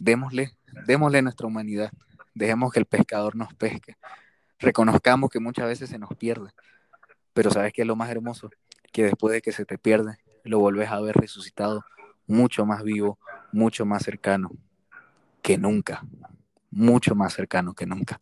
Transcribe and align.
démosle, 0.00 0.52
démosle 0.86 1.22
nuestra 1.22 1.46
humanidad, 1.46 1.90
dejemos 2.34 2.72
que 2.72 2.80
el 2.80 2.86
pescador 2.86 3.36
nos 3.36 3.54
pesque, 3.54 3.96
reconozcamos 4.58 5.30
que 5.30 5.40
muchas 5.40 5.66
veces 5.66 5.90
se 5.90 5.98
nos 5.98 6.10
pierde, 6.16 6.50
pero 7.32 7.50
¿sabes 7.50 7.72
qué 7.72 7.82
es 7.82 7.88
lo 7.88 7.96
más 7.96 8.10
hermoso? 8.10 8.50
Que 8.92 9.04
después 9.04 9.32
de 9.32 9.42
que 9.42 9.52
se 9.52 9.64
te 9.64 9.78
pierde, 9.78 10.18
lo 10.44 10.58
volvés 10.58 10.90
a 10.90 11.00
ver 11.00 11.16
resucitado, 11.16 11.84
mucho 12.26 12.64
más 12.64 12.82
vivo, 12.82 13.18
mucho 13.52 13.84
más 13.84 14.02
cercano 14.02 14.50
que 15.42 15.58
nunca, 15.58 16.04
mucho 16.70 17.14
más 17.14 17.34
cercano 17.34 17.74
que 17.74 17.86
nunca. 17.86 18.18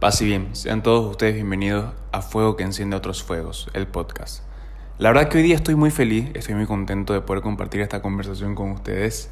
Paz 0.00 0.22
y 0.22 0.24
bien, 0.24 0.56
sean 0.56 0.82
todos 0.82 1.10
ustedes 1.10 1.34
bienvenidos 1.34 1.92
a 2.10 2.22
Fuego 2.22 2.56
que 2.56 2.62
enciende 2.62 2.96
otros 2.96 3.22
fuegos, 3.22 3.68
el 3.74 3.86
podcast. 3.86 4.49
La 5.00 5.08
verdad 5.08 5.30
que 5.30 5.38
hoy 5.38 5.44
día 5.44 5.54
estoy 5.54 5.76
muy 5.76 5.90
feliz, 5.90 6.30
estoy 6.34 6.54
muy 6.54 6.66
contento 6.66 7.14
de 7.14 7.22
poder 7.22 7.42
compartir 7.42 7.80
esta 7.80 8.02
conversación 8.02 8.54
con 8.54 8.70
ustedes. 8.70 9.30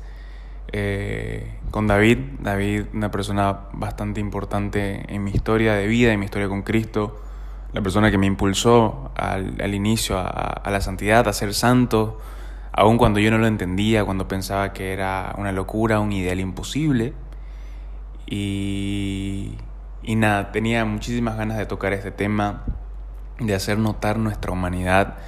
Eh, 0.72 1.58
con 1.70 1.86
David, 1.86 2.18
David, 2.40 2.84
una 2.94 3.10
persona 3.10 3.66
bastante 3.74 4.18
importante 4.18 5.04
en 5.14 5.22
mi 5.22 5.30
historia 5.30 5.74
de 5.74 5.86
vida, 5.86 6.10
en 6.10 6.20
mi 6.20 6.24
historia 6.24 6.48
con 6.48 6.62
Cristo, 6.62 7.20
la 7.74 7.82
persona 7.82 8.10
que 8.10 8.16
me 8.16 8.24
impulsó 8.24 9.12
al, 9.14 9.74
inicio 9.74 10.18
a, 10.18 10.62
la 10.70 10.80
santidad, 10.80 11.28
a 11.28 11.34
ser 11.34 11.52
santo, 11.52 12.18
aun 12.72 12.96
cuando 12.96 13.20
yo 13.20 13.30
no 13.30 13.36
lo 13.36 13.46
entendía, 13.46 14.06
cuando 14.06 14.26
pensaba 14.26 14.72
que 14.72 14.94
era 14.94 15.34
una 15.36 15.52
locura, 15.52 16.00
un 16.00 16.12
ideal 16.12 16.40
imposible. 16.40 17.12
Y 18.26 19.52
y 20.02 20.16
nada, 20.16 20.50
tenía 20.50 20.86
muchísimas 20.86 21.36
ganas 21.36 21.58
de 21.58 21.66
tocar 21.66 21.92
este 21.92 22.10
tema, 22.10 22.64
de 23.38 23.54
hacer 23.54 23.78
notar 23.78 24.18
nuestra 24.18 24.50
humanidad, 24.50 25.18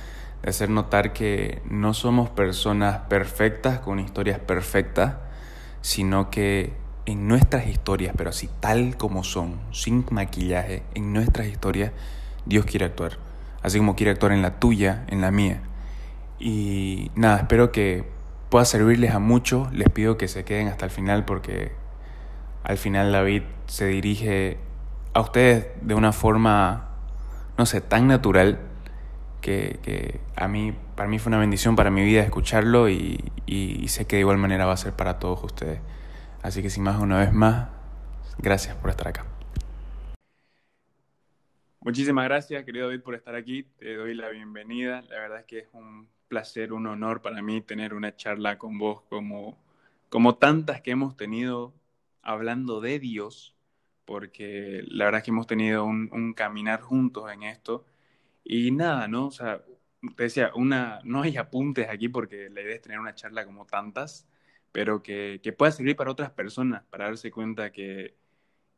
de 0.42 0.50
hacer 0.50 0.70
notar 0.70 1.12
que 1.12 1.62
no 1.68 1.94
somos 1.94 2.30
personas 2.30 2.98
perfectas 3.08 3.80
con 3.80 3.98
historias 3.98 4.38
perfectas, 4.38 5.16
sino 5.82 6.30
que 6.30 6.72
en 7.06 7.28
nuestras 7.28 7.66
historias, 7.66 8.14
pero 8.16 8.30
así 8.30 8.48
tal 8.60 8.96
como 8.96 9.24
son, 9.24 9.60
sin 9.72 10.04
maquillaje, 10.10 10.82
en 10.94 11.12
nuestras 11.12 11.46
historias, 11.46 11.92
Dios 12.46 12.64
quiere 12.64 12.86
actuar. 12.86 13.18
Así 13.62 13.78
como 13.78 13.96
quiere 13.96 14.12
actuar 14.12 14.32
en 14.32 14.42
la 14.42 14.58
tuya, 14.58 15.04
en 15.08 15.20
la 15.20 15.30
mía. 15.30 15.60
Y 16.38 17.10
nada, 17.14 17.38
espero 17.38 17.72
que 17.72 18.04
pueda 18.48 18.64
servirles 18.64 19.12
a 19.12 19.18
muchos. 19.18 19.70
Les 19.72 19.90
pido 19.90 20.16
que 20.16 20.28
se 20.28 20.44
queden 20.44 20.68
hasta 20.68 20.86
el 20.86 20.90
final 20.90 21.24
porque 21.26 21.72
al 22.62 22.78
final 22.78 23.12
David 23.12 23.42
se 23.66 23.86
dirige 23.86 24.58
a 25.12 25.20
ustedes 25.20 25.66
de 25.82 25.94
una 25.94 26.12
forma, 26.12 26.88
no 27.58 27.66
sé, 27.66 27.80
tan 27.80 28.06
natural 28.06 28.69
que, 29.40 30.20
a 30.36 30.48
mí, 30.48 30.72
para 30.96 31.08
mí 31.08 31.18
fue 31.18 31.30
una 31.30 31.38
bendición 31.38 31.76
para 31.76 31.90
mi 31.90 32.04
vida 32.04 32.22
escucharlo 32.22 32.88
y, 32.88 33.32
y, 33.46 33.88
sé 33.88 34.06
que 34.06 34.16
de 34.16 34.20
igual 34.20 34.38
manera 34.38 34.66
va 34.66 34.72
a 34.74 34.76
ser 34.76 34.92
para 34.92 35.18
todos 35.18 35.42
ustedes. 35.42 35.80
Así 36.42 36.62
que 36.62 36.70
sin 36.70 36.84
más, 36.84 37.00
una 37.00 37.18
vez 37.18 37.32
más, 37.32 37.68
gracias 38.38 38.76
por 38.76 38.90
estar 38.90 39.08
acá. 39.08 39.26
Muchísimas 41.80 42.24
gracias, 42.26 42.64
querido 42.64 42.88
David, 42.88 43.02
por 43.02 43.14
estar 43.14 43.34
aquí. 43.34 43.62
Te 43.78 43.96
doy 43.96 44.14
la 44.14 44.28
bienvenida. 44.28 45.02
La 45.08 45.18
verdad 45.18 45.40
es 45.40 45.46
que 45.46 45.58
es 45.60 45.68
un 45.72 46.08
placer, 46.28 46.72
un 46.72 46.86
honor 46.86 47.22
para 47.22 47.42
mí 47.42 47.60
tener 47.60 47.92
una 47.92 48.14
charla 48.14 48.56
con 48.56 48.78
vos 48.78 49.02
como, 49.08 49.58
como 50.08 50.36
tantas 50.36 50.80
que 50.80 50.92
hemos 50.92 51.16
tenido 51.16 51.74
hablando 52.22 52.80
de 52.80 52.98
Dios, 52.98 53.56
porque 54.04 54.82
la 54.86 55.06
verdad 55.06 55.18
es 55.18 55.24
que 55.24 55.30
hemos 55.30 55.46
tenido 55.46 55.84
un, 55.84 56.32
caminar 56.34 56.80
juntos 56.80 57.30
en 57.32 57.42
esto. 57.42 57.84
Y 58.44 58.70
nada, 58.70 59.08
¿no? 59.08 59.26
O 59.26 59.30
sea, 59.30 59.62
te 60.16 60.24
decía, 60.24 60.52
una, 60.54 61.00
no 61.04 61.22
hay 61.22 61.36
apuntes 61.36 61.88
aquí 61.88 62.08
porque 62.08 62.48
la 62.50 62.62
idea 62.62 62.74
es 62.74 62.82
tener 62.82 62.98
una 63.00 63.14
charla 63.14 63.44
como 63.44 63.66
tantas, 63.66 64.26
pero 64.72 65.02
que, 65.02 65.40
que 65.42 65.52
pueda 65.52 65.72
servir 65.72 65.96
para 65.96 66.10
otras 66.10 66.30
personas, 66.30 66.84
para 66.90 67.06
darse 67.06 67.30
cuenta 67.30 67.72
que, 67.72 68.16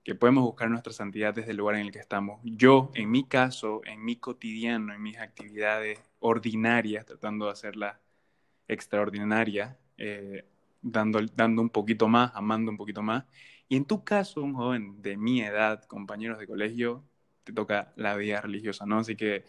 que 0.05 0.15
podemos 0.15 0.45
buscar 0.45 0.69
nuestra 0.71 0.93
santidad 0.93 1.34
desde 1.34 1.53
el 1.53 1.59
lugar 1.59 1.77
en 1.77 1.83
el 1.83 1.93
que 1.93 2.01
estamos. 2.01 2.41
Yo, 2.45 2.91
en 2.95 3.11
mi 3.11 3.25
caso, 3.25 3.83
en 3.84 4.05
mi 4.05 4.17
cotidiano, 4.17 4.93
en 4.93 5.03
mis 5.03 5.19
actividades 5.19 6.01
ordinarias, 6.19 7.06
tratando 7.06 7.47
de 7.47 7.53
hacerlas 7.53 7.99
extraordinarias, 8.69 9.77
eh, 9.99 10.45
dando, 10.81 11.21
dando 11.37 11.62
un 11.62 11.71
poquito 11.71 12.09
más, 12.09 12.33
amando 12.34 12.71
un 12.71 12.77
poquito 12.77 13.03
más, 13.03 13.25
y 13.69 13.77
en 13.77 13.84
tu 13.87 14.05
caso, 14.05 14.43
un 14.43 14.55
joven 14.55 15.03
de 15.03 15.17
mi 15.17 15.41
edad, 15.43 15.84
compañeros 15.84 16.39
de 16.39 16.47
colegio, 16.47 17.05
te 17.44 17.53
toca 17.53 17.92
la 17.97 18.16
vida 18.16 18.41
religiosa, 18.41 18.86
¿no? 18.86 18.98
Así 18.98 19.16
que 19.16 19.44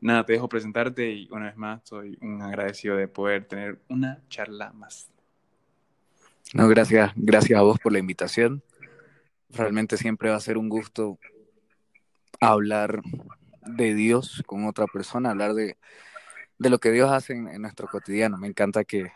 nada, 0.00 0.24
te 0.24 0.34
dejo 0.34 0.48
presentarte 0.48 1.10
y 1.10 1.28
una 1.30 1.46
vez 1.46 1.56
más 1.56 1.82
soy 1.84 2.18
un 2.20 2.42
agradecido 2.42 2.96
de 2.96 3.08
poder 3.08 3.44
tener 3.46 3.80
una 3.88 4.20
charla 4.28 4.72
más. 4.72 5.10
No, 6.52 6.68
gracias, 6.68 7.12
gracias 7.14 7.58
a 7.58 7.62
vos 7.62 7.78
por 7.78 7.92
la 7.92 7.98
invitación. 7.98 8.62
Realmente 9.50 9.96
siempre 9.96 10.30
va 10.30 10.36
a 10.36 10.40
ser 10.40 10.58
un 10.58 10.68
gusto 10.68 11.18
hablar 12.40 13.00
de 13.62 13.94
Dios 13.94 14.42
con 14.46 14.66
otra 14.66 14.86
persona, 14.86 15.30
hablar 15.30 15.54
de, 15.54 15.76
de 16.58 16.70
lo 16.70 16.78
que 16.78 16.90
Dios 16.90 17.10
hace 17.10 17.34
en, 17.34 17.48
en, 17.48 17.62
nuestro 17.62 17.88
cotidiano. 17.88 18.36
Me 18.36 18.48
encanta 18.48 18.84
que, 18.84 19.12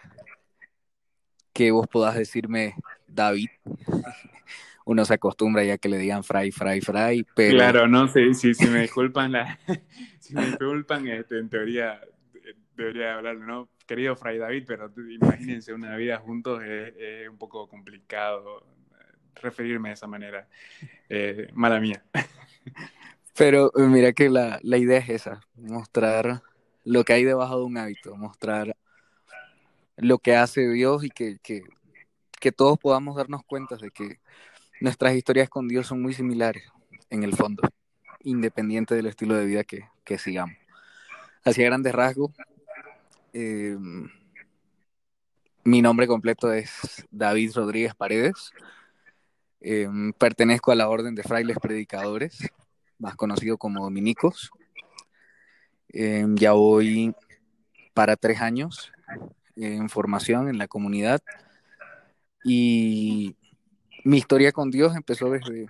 que 1.52 1.70
vos 1.70 1.86
puedas 1.90 2.14
decirme 2.14 2.76
David 3.06 3.48
uno 4.84 5.04
se 5.04 5.14
acostumbra 5.14 5.64
ya 5.64 5.78
que 5.78 5.88
le 5.88 5.98
digan 5.98 6.24
fry, 6.24 6.50
fry, 6.50 6.80
fry, 6.80 7.26
pero... 7.34 7.56
Claro, 7.56 7.88
no 7.88 8.06
sé, 8.08 8.34
si, 8.34 8.54
si 8.54 8.66
me 8.66 8.82
disculpan, 8.82 9.32
la, 9.32 9.58
si 10.20 10.34
me 10.34 10.46
disculpan, 10.46 11.06
este, 11.08 11.38
en 11.38 11.48
teoría 11.48 12.00
debería 12.76 13.14
hablar, 13.14 13.36
¿no? 13.36 13.68
Querido 13.86 14.16
Fray 14.16 14.38
David, 14.38 14.64
pero 14.66 14.90
imagínense 14.96 15.72
una 15.72 15.96
vida 15.96 16.18
juntos 16.18 16.62
es, 16.62 17.28
un 17.28 17.38
poco 17.38 17.68
complicado 17.68 18.66
referirme 19.34 19.90
de 19.90 19.94
esa 19.94 20.06
manera. 20.06 20.48
Eh, 21.08 21.48
mala 21.52 21.80
mía. 21.80 22.02
Pero 23.36 23.72
eh, 23.76 23.82
mira 23.82 24.12
que 24.12 24.30
la, 24.30 24.58
la 24.62 24.78
idea 24.78 24.98
es 24.98 25.08
esa, 25.10 25.40
mostrar 25.56 26.42
lo 26.84 27.04
que 27.04 27.12
hay 27.12 27.24
debajo 27.24 27.58
de 27.58 27.64
un 27.64 27.76
hábito, 27.76 28.16
mostrar 28.16 28.76
lo 29.96 30.18
que 30.18 30.36
hace 30.36 30.68
Dios 30.68 31.04
y 31.04 31.10
que, 31.10 31.38
que, 31.42 31.62
que 32.40 32.52
todos 32.52 32.78
podamos 32.78 33.16
darnos 33.16 33.42
cuenta 33.44 33.76
de 33.76 33.90
que 33.90 34.18
nuestras 34.84 35.14
historias 35.14 35.48
con 35.48 35.66
Dios 35.66 35.86
son 35.86 36.02
muy 36.02 36.12
similares 36.12 36.70
en 37.08 37.22
el 37.22 37.34
fondo, 37.34 37.62
independiente 38.20 38.94
del 38.94 39.06
estilo 39.06 39.34
de 39.34 39.46
vida 39.46 39.64
que, 39.64 39.88
que 40.04 40.18
sigamos. 40.18 40.56
Hacia 41.42 41.64
grandes 41.64 41.94
rasgos, 41.94 42.32
eh, 43.32 43.78
mi 45.64 45.80
nombre 45.80 46.06
completo 46.06 46.52
es 46.52 47.06
David 47.10 47.52
Rodríguez 47.54 47.94
Paredes. 47.94 48.52
Eh, 49.62 49.88
pertenezco 50.18 50.70
a 50.70 50.74
la 50.74 50.90
Orden 50.90 51.14
de 51.14 51.22
Frailes 51.22 51.56
Predicadores, 51.58 52.46
más 52.98 53.16
conocido 53.16 53.56
como 53.56 53.84
Dominicos. 53.84 54.50
Eh, 55.94 56.26
ya 56.34 56.52
voy 56.52 57.14
para 57.94 58.16
tres 58.16 58.42
años 58.42 58.92
en 59.56 59.88
formación 59.88 60.50
en 60.50 60.58
la 60.58 60.68
comunidad 60.68 61.22
y 62.44 63.34
mi 64.04 64.18
historia 64.18 64.52
con 64.52 64.70
Dios 64.70 64.94
empezó 64.94 65.30
desde 65.30 65.66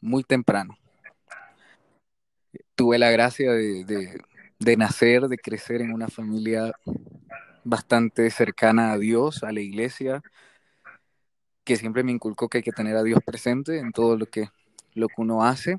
muy 0.00 0.24
temprano. 0.24 0.76
Tuve 2.74 2.98
la 2.98 3.10
gracia 3.10 3.52
de, 3.52 4.76
nacer, 4.76 5.28
de 5.28 5.36
crecer 5.36 5.82
en 5.82 5.92
una 5.92 6.08
familia 6.08 6.72
bastante 7.64 8.30
cercana 8.30 8.92
a 8.92 8.98
Dios, 8.98 9.44
a 9.44 9.52
la 9.52 9.60
iglesia, 9.60 10.22
que 11.64 11.76
siempre 11.76 12.02
me 12.02 12.12
inculcó 12.12 12.48
que 12.48 12.58
hay 12.58 12.64
que 12.64 12.72
tener 12.72 12.96
a 12.96 13.02
Dios 13.02 13.20
presente 13.24 13.78
en 13.78 13.92
todo 13.92 14.16
lo 14.16 14.26
que, 14.26 14.48
lo 14.94 15.08
que 15.08 15.14
uno 15.18 15.44
hace. 15.44 15.78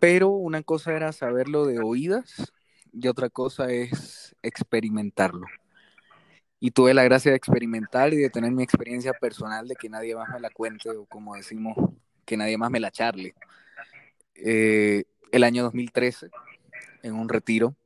Pero 0.00 0.30
una 0.30 0.62
cosa 0.62 0.92
era 0.94 1.12
saberlo 1.12 1.64
de 1.64 1.78
oídas 1.78 2.52
y 2.92 3.06
otra 3.06 3.30
cosa 3.30 3.70
es 3.70 4.34
experimentarlo 4.42 5.46
y 6.66 6.72
tuve 6.72 6.94
la 6.94 7.04
gracia 7.04 7.30
de 7.30 7.36
experimentar 7.36 8.12
y 8.12 8.16
de 8.16 8.28
tener 8.28 8.50
mi 8.50 8.64
experiencia 8.64 9.12
personal 9.12 9.68
de 9.68 9.76
que 9.76 9.88
nadie 9.88 10.16
más 10.16 10.28
me 10.30 10.40
la 10.40 10.50
cuente 10.50 10.90
o 10.90 11.06
como 11.06 11.36
decimos, 11.36 11.76
que 12.24 12.36
nadie 12.36 12.58
más 12.58 12.72
me 12.72 12.80
la 12.80 12.90
charle. 12.90 13.36
Eh, 14.34 15.04
el 15.30 15.44
año 15.44 15.62
2013, 15.62 16.28
en 17.04 17.14
un 17.14 17.28
retiro 17.28 17.76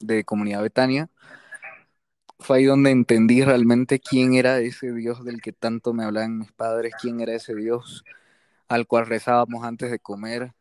de 0.00 0.24
Comunidad 0.24 0.62
Betania, 0.62 1.08
fue 2.40 2.56
ahí 2.58 2.64
donde 2.64 2.90
entendí 2.90 3.44
realmente 3.44 4.00
quién 4.00 4.34
era 4.34 4.58
ese 4.58 4.92
Dios 4.92 5.24
del 5.24 5.40
que 5.40 5.52
tanto 5.52 5.92
me 5.92 6.02
hablaban 6.02 6.38
mis 6.38 6.50
padres, 6.50 6.92
quién 7.00 7.20
era 7.20 7.34
ese 7.34 7.54
Dios 7.54 8.02
al 8.66 8.88
cual 8.88 9.06
rezábamos 9.06 9.64
antes 9.64 9.92
de 9.92 10.00
comer, 10.00 10.54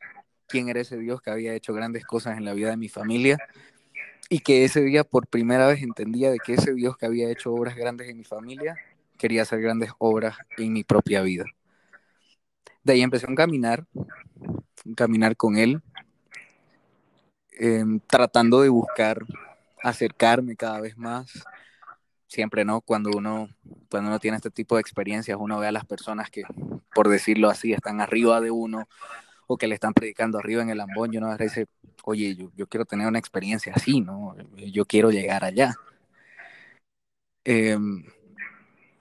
quién 0.48 0.70
era 0.70 0.80
ese 0.80 1.00
Dios 1.00 1.24
que 1.24 1.32
había 1.32 1.56
hecho 1.56 1.74
grandes 1.74 2.06
cosas 2.06 2.38
en 2.38 2.46
la 2.46 2.54
vida 2.54 2.70
de 2.70 2.78
mi 2.78 2.88
familia 2.88 3.40
y 4.30 4.40
que 4.40 4.66
ese 4.66 4.82
día 4.82 5.04
por 5.04 5.28
primera 5.28 5.68
vez 5.68 5.82
entendía 5.82 6.32
de 6.32 6.40
que 6.40 6.54
ese 6.54 6.74
Dios 6.74 6.98
que 6.98 7.06
había 7.06 7.30
hecho 7.30 7.54
obras 7.54 7.76
grandes 7.76 8.10
en 8.10 8.18
mi 8.18 8.24
familia 8.24 8.76
quería 9.18 9.44
hacer 9.44 9.62
grandes 9.62 9.92
obras 9.98 10.38
en 10.58 10.74
mi 10.74 10.84
propia 10.84 11.22
vida. 11.22 11.46
De 12.84 12.94
ahí 12.94 13.02
empecé 13.02 13.26
a 13.30 13.36
caminar, 13.36 13.86
a 14.92 14.96
caminar 14.96 15.36
con 15.36 15.58
él. 15.58 15.82
em, 17.58 18.00
tratando 18.02 18.62
de 18.62 18.70
buscar 18.70 19.20
acercarme 19.82 20.56
cada 20.56 20.82
vez 20.82 20.98
más. 20.98 21.32
Siempre, 22.28 22.66
¿no? 22.66 22.82
Cuando 22.82 23.12
uno, 23.16 23.50
cuando 23.90 24.10
uno 24.10 24.20
tiene 24.20 24.38
este 24.38 24.52
tipo 24.52 24.76
de 24.76 24.82
experiencias, 24.82 25.38
uno 25.40 25.60
ve 25.60 25.68
a 25.68 25.72
las 25.72 25.86
personas 25.86 26.30
que, 26.30 26.44
por 26.94 27.08
decirlo 27.10 27.50
así, 27.50 27.72
están 27.74 28.02
arriba 28.02 28.42
de 28.42 28.52
uno 28.52 28.88
o 29.48 29.58
que 29.58 29.68
le 29.68 29.76
están 29.76 29.94
predicando 29.94 30.38
arriba 30.38 30.62
en 30.62 30.70
el 30.70 30.82
ambón 30.82 31.14
y 31.14 31.18
uno 31.18 31.36
dice, 31.38 31.68
oye, 32.04 32.36
yo, 32.36 32.52
yo 32.56 32.68
quiero 32.68 32.86
tener 32.86 33.08
una 33.08 33.20
experiencia 33.20 33.74
así, 33.76 34.02
¿no? 34.02 34.36
Yo 34.58 34.86
quiero 34.86 35.12
llegar 35.12 35.44
allá. 35.44 35.76
Em, 37.44 38.04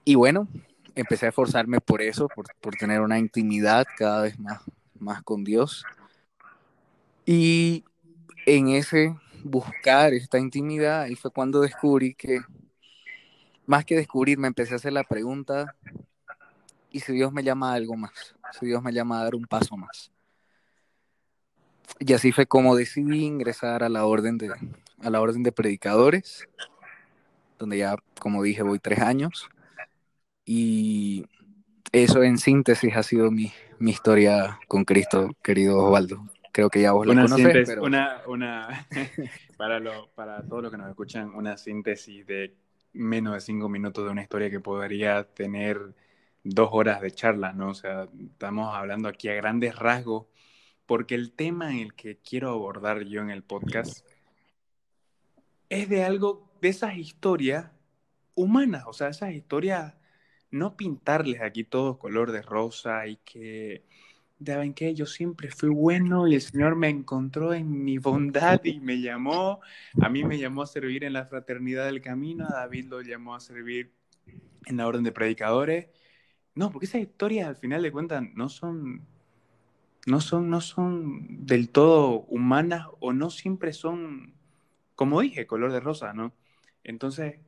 y 0.03 0.15
bueno, 0.15 0.47
empecé 0.93 1.25
a 1.25 1.29
esforzarme 1.29 1.81
por 1.81 2.01
eso, 2.01 2.27
por, 2.27 2.45
por, 2.61 2.75
tener 2.75 3.01
una 3.01 3.17
intimidad 3.17 3.85
cada 3.97 4.23
vez 4.23 4.39
más, 4.39 4.61
más 4.99 5.23
con 5.23 5.43
Dios. 5.43 5.83
Y 7.25 7.83
en 8.45 8.69
ese 8.69 9.15
buscar 9.43 10.13
esta 10.13 10.39
intimidad, 10.39 11.03
ahí 11.03 11.15
fue 11.15 11.31
cuando 11.31 11.61
descubrí 11.61 12.13
que, 12.15 12.41
más 13.65 13.85
que 13.85 13.95
descubrir, 13.95 14.37
me 14.37 14.47
empecé 14.47 14.73
a 14.73 14.77
hacer 14.77 14.93
la 14.93 15.03
pregunta, 15.03 15.75
¿y 16.91 16.99
si 16.99 17.13
Dios 17.13 17.31
me 17.31 17.43
llama 17.43 17.71
a 17.71 17.75
algo 17.75 17.95
más? 17.95 18.35
Si 18.59 18.65
Dios 18.65 18.81
me 18.81 18.93
llama 18.93 19.19
a 19.19 19.23
dar 19.23 19.35
un 19.35 19.45
paso 19.45 19.75
más. 19.77 20.11
Y 21.99 22.13
así 22.13 22.31
fue 22.31 22.45
como 22.45 22.75
decidí 22.75 23.23
ingresar 23.23 23.83
a 23.83 23.89
la 23.89 24.05
orden 24.05 24.37
de, 24.37 24.51
a 25.01 25.09
la 25.09 25.21
orden 25.21 25.43
de 25.43 25.51
predicadores, 25.51 26.47
donde 27.57 27.77
ya, 27.77 27.95
como 28.19 28.43
dije, 28.43 28.63
voy 28.63 28.79
tres 28.79 28.99
años. 28.99 29.49
Y 30.45 31.25
eso 31.91 32.23
en 32.23 32.37
síntesis 32.37 32.95
ha 32.95 33.03
sido 33.03 33.31
mi, 33.31 33.51
mi 33.79 33.91
historia 33.91 34.59
con 34.67 34.83
Cristo, 34.83 35.31
querido 35.41 35.83
Osvaldo. 35.83 36.25
Creo 36.51 36.69
que 36.69 36.81
ya 36.81 36.93
vos 36.93 37.07
una 37.07 37.23
conocés, 37.23 37.67
pero... 37.67 37.83
Una, 37.83 38.21
una 38.27 38.87
para, 39.57 39.79
lo, 39.79 40.09
para 40.15 40.41
todos 40.41 40.63
los 40.63 40.71
que 40.71 40.77
nos 40.77 40.89
escuchan, 40.89 41.33
una 41.35 41.57
síntesis 41.57 42.25
de 42.25 42.53
menos 42.93 43.33
de 43.33 43.41
cinco 43.41 43.67
minutos 43.67 44.05
de 44.05 44.11
una 44.11 44.21
historia 44.21 44.49
que 44.49 44.59
podría 44.59 45.23
tener 45.23 45.81
dos 46.43 46.69
horas 46.71 47.01
de 47.01 47.11
charla, 47.11 47.51
¿no? 47.51 47.69
O 47.69 47.73
sea, 47.73 48.07
estamos 48.31 48.73
hablando 48.73 49.09
aquí 49.09 49.27
a 49.27 49.33
grandes 49.33 49.75
rasgos, 49.75 50.27
porque 50.85 51.15
el 51.15 51.31
tema 51.31 51.71
en 51.71 51.79
el 51.79 51.93
que 51.93 52.17
quiero 52.17 52.49
abordar 52.49 53.03
yo 53.05 53.21
en 53.21 53.29
el 53.29 53.43
podcast 53.43 54.05
es 55.69 55.89
de 55.89 56.03
algo, 56.03 56.51
de 56.61 56.69
esas 56.69 56.97
historias 56.97 57.71
humanas, 58.35 58.83
o 58.87 58.93
sea, 58.93 59.09
esas 59.09 59.33
historias 59.33 59.95
no 60.51 60.77
pintarles 60.77 61.41
aquí 61.41 61.63
todo 61.63 61.99
color 61.99 62.31
de 62.31 62.41
rosa 62.41 63.07
y 63.07 63.17
que, 63.17 63.83
¿saben 64.43 64.73
que 64.73 64.93
Yo 64.93 65.05
siempre 65.05 65.49
fui 65.49 65.69
bueno 65.69 66.27
y 66.27 66.35
el 66.35 66.41
Señor 66.41 66.75
me 66.75 66.89
encontró 66.89 67.53
en 67.53 67.83
mi 67.83 67.97
bondad 67.97 68.63
y 68.63 68.79
me 68.79 69.01
llamó, 69.01 69.59
a 70.01 70.09
mí 70.09 70.23
me 70.23 70.37
llamó 70.37 70.63
a 70.63 70.67
servir 70.67 71.03
en 71.03 71.13
la 71.13 71.25
fraternidad 71.25 71.85
del 71.85 72.01
camino, 72.01 72.45
a 72.45 72.53
David 72.53 72.85
lo 72.85 73.01
llamó 73.01 73.35
a 73.35 73.39
servir 73.39 73.93
en 74.65 74.77
la 74.77 74.87
orden 74.87 75.03
de 75.03 75.11
predicadores. 75.11 75.87
No, 76.53 76.71
porque 76.71 76.85
esas 76.85 77.01
historias 77.01 77.49
al 77.49 77.57
final 77.57 77.81
de 77.81 77.91
cuentas 77.91 78.23
no 78.33 78.47
son, 78.47 79.05
no 80.05 80.21
son, 80.21 80.49
no 80.49 80.61
son 80.61 81.45
del 81.45 81.69
todo 81.69 82.21
humanas 82.29 82.87
o 82.99 83.13
no 83.13 83.29
siempre 83.29 83.73
son, 83.73 84.35
como 84.95 85.21
dije, 85.21 85.47
color 85.47 85.71
de 85.71 85.79
rosa, 85.79 86.13
¿no? 86.13 86.33
Entonces, 86.83 87.39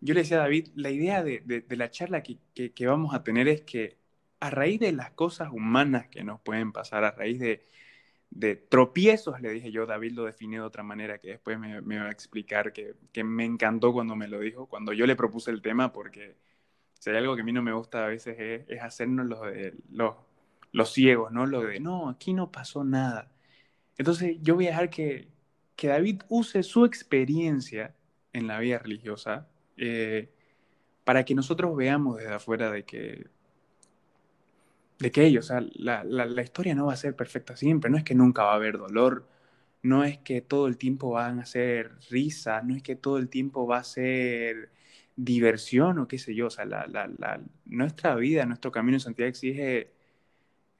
yo 0.00 0.14
le 0.14 0.20
decía 0.20 0.38
a 0.38 0.40
David, 0.40 0.68
la 0.74 0.90
idea 0.90 1.22
de, 1.22 1.64
la 1.68 1.90
charla 1.90 2.22
que, 2.22 2.86
vamos 2.86 3.14
a 3.14 3.22
tener 3.22 3.48
es 3.48 3.62
que 3.62 3.98
a 4.40 4.50
raíz 4.50 4.80
de 4.80 4.92
las 4.92 5.10
cosas 5.12 5.50
humanas 5.52 6.08
que 6.08 6.24
nos 6.24 6.40
pueden 6.40 6.72
pasar, 6.72 7.04
a 7.04 7.10
raíz 7.12 7.38
de, 7.40 8.56
tropiezos, 8.70 9.40
le 9.40 9.50
dije 9.50 9.70
yo, 9.72 9.86
David 9.86 10.12
lo 10.12 10.24
definió 10.24 10.62
de 10.62 10.66
otra 10.66 10.82
manera 10.82 11.18
que 11.18 11.28
después 11.30 11.58
me, 11.58 11.80
va 11.80 12.06
a 12.06 12.10
explicar, 12.10 12.72
que, 12.72 12.94
me 13.24 13.44
encantó 13.44 13.92
cuando 13.92 14.16
me 14.16 14.28
lo 14.28 14.40
dijo, 14.40 14.66
cuando 14.66 14.92
yo 14.92 15.06
le 15.06 15.16
propuse 15.16 15.50
el 15.50 15.62
tema, 15.62 15.92
porque 15.92 16.36
si 16.94 17.10
hay 17.10 17.16
algo 17.16 17.34
que 17.36 17.42
a 17.42 17.44
mí 17.44 17.52
no 17.52 17.62
me 17.62 17.72
gusta 17.72 18.04
a 18.04 18.08
veces 18.08 18.36
es, 18.68 18.82
hacernos 18.82 19.28
de, 19.42 19.74
los, 19.90 20.14
los 20.72 20.92
ciegos, 20.92 21.32
¿no? 21.32 21.46
Lo 21.46 21.62
de, 21.62 21.80
no, 21.80 22.08
aquí 22.08 22.32
no 22.34 22.50
pasó 22.52 22.84
nada. 22.84 23.30
Entonces 23.98 24.38
yo 24.42 24.54
voy 24.54 24.66
a 24.66 24.70
dejar 24.70 24.90
que, 24.90 25.28
que 25.76 25.88
David 25.88 26.22
use 26.28 26.62
su 26.62 26.84
experiencia 26.84 27.94
en 28.32 28.46
la 28.46 28.58
vida 28.60 28.78
religiosa 28.78 29.48
eh, 29.76 30.30
para 31.04 31.24
que 31.24 31.34
nosotros 31.34 31.76
veamos 31.76 32.18
desde 32.18 32.34
afuera 32.34 32.70
de 32.70 32.84
que, 32.84 33.26
de 34.98 35.10
que 35.10 35.24
ellos, 35.24 35.46
o 35.46 35.48
sea, 35.48 35.66
la, 35.74 36.04
la, 36.04 36.42
historia 36.42 36.74
no 36.74 36.86
va 36.86 36.92
a 36.92 36.96
ser 36.96 37.16
perfecta 37.16 37.56
siempre, 37.56 37.90
no 37.90 37.96
es 37.96 38.04
que 38.04 38.14
nunca 38.14 38.44
va 38.44 38.52
a 38.52 38.56
haber 38.56 38.78
dolor, 38.78 39.26
no 39.82 40.04
es 40.04 40.18
que 40.18 40.42
todo 40.42 40.66
el 40.68 40.76
tiempo 40.76 41.10
van 41.12 41.40
a 41.40 41.46
ser 41.46 41.92
risas, 42.10 42.64
no 42.64 42.76
es 42.76 42.82
que 42.82 42.96
todo 42.96 43.18
el 43.18 43.28
tiempo 43.28 43.66
va 43.66 43.78
a 43.78 43.84
ser 43.84 44.70
diversión 45.16 45.98
o 45.98 46.08
qué 46.08 46.18
sé 46.18 46.34
yo, 46.34 46.48
o 46.48 46.50
sea, 46.50 46.66
la, 46.66 46.86
la, 46.86 47.40
nuestra 47.66 48.14
vida, 48.16 48.46
nuestro 48.46 48.70
camino 48.72 48.96
en 48.96 49.00
santidad 49.00 49.28
exige, 49.28 49.90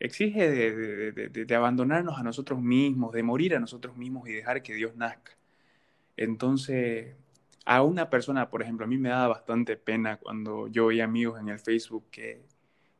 exige 0.00 0.50
de, 0.50 1.54
abandonarnos 1.54 2.18
a 2.18 2.22
nosotros 2.22 2.60
mismos, 2.60 3.12
de 3.12 3.22
morir 3.22 3.54
a 3.54 3.60
nosotros 3.60 3.96
mismos 3.96 4.28
y 4.28 4.32
dejar 4.32 4.62
que 4.62 4.74
Dios 4.74 4.96
nazca. 4.96 5.32
Entonces, 6.16 7.16
a 7.66 7.82
una 7.82 8.10
persona, 8.10 8.50
por 8.50 8.62
ejemplo, 8.62 8.86
a 8.86 8.88
mí 8.88 8.98
me 8.98 9.10
daba 9.10 9.28
bastante 9.28 9.76
pena 9.76 10.16
cuando 10.18 10.68
yo 10.68 10.86
veía 10.86 11.04
amigos 11.04 11.38
en 11.40 11.50
el 11.50 11.58
Facebook 11.60 12.04
que, 12.10 12.42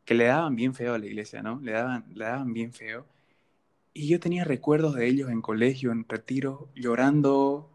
que 0.04 0.14
le 0.14 0.26
daban 0.26 0.56
bien 0.56 0.74
feo 0.74 0.94
a 0.94 0.98
la 0.98 1.06
iglesia, 1.06 1.42
¿no? 1.42 1.60
Le 1.62 1.72
daban, 1.72 2.04
le 2.14 2.24
daban 2.24 2.52
bien 2.52 2.72
feo. 2.72 3.06
Y 3.94 4.08
yo 4.08 4.20
tenía 4.20 4.44
recuerdos 4.44 4.94
de 4.94 5.06
ellos 5.08 5.30
en 5.30 5.42
colegio, 5.42 5.92
en 5.92 6.06
retiro, 6.08 6.68
llorando, 6.74 7.70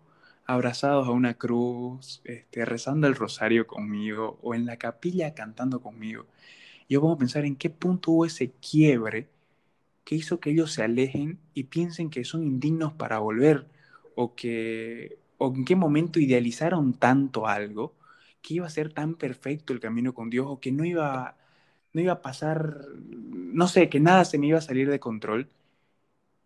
abrazados 0.46 1.08
a 1.08 1.12
una 1.12 1.36
cruz, 1.36 2.22
este, 2.26 2.66
rezando 2.66 3.08
el 3.08 3.16
rosario 3.16 3.68
conmigo 3.68 4.40
o 4.42 4.56
en 4.56 4.66
la 4.66 4.78
capilla 4.78 5.34
cantando 5.34 5.82
conmigo. 5.82 6.28
Yo 6.90 7.02
pongo 7.02 7.14
a 7.14 7.18
pensar 7.18 7.46
en 7.46 7.56
qué 7.56 7.70
punto 7.70 8.12
hubo 8.12 8.26
ese 8.26 8.52
quiebre 8.52 9.28
que 10.04 10.16
hizo 10.16 10.40
que 10.40 10.52
ellos 10.52 10.72
se 10.72 10.84
alejen 10.84 11.40
y 11.54 11.64
piensen 11.64 12.10
que 12.10 12.24
son 12.24 12.44
indignos 12.44 12.94
para 12.94 13.20
volver 13.20 13.68
o 14.16 14.36
que 14.36 15.18
o 15.38 15.54
en 15.54 15.66
qué 15.66 15.76
momento 15.76 16.20
idealizaron 16.20 16.94
tanto 16.94 17.48
algo 17.48 17.94
que 18.42 18.56
iba 18.56 18.68
a 18.68 18.70
ser 18.70 18.94
tan 18.94 19.16
perfecto 19.16 19.74
el 19.74 19.80
camino 19.80 20.14
con 20.14 20.30
Dios 20.30 20.46
o 20.48 20.60
que 20.60 20.72
no 20.72 20.86
iba, 20.86 21.36
no 21.94 22.02
iba 22.02 22.14
a 22.14 22.22
pasar, 22.22 22.80
no 22.96 23.68
sé, 23.68 23.90
que 23.90 24.00
nada 24.00 24.24
se 24.24 24.38
me 24.38 24.48
iba 24.48 24.60
a 24.60 24.62
salir 24.62 24.90
de 24.90 25.00
control. 25.00 25.50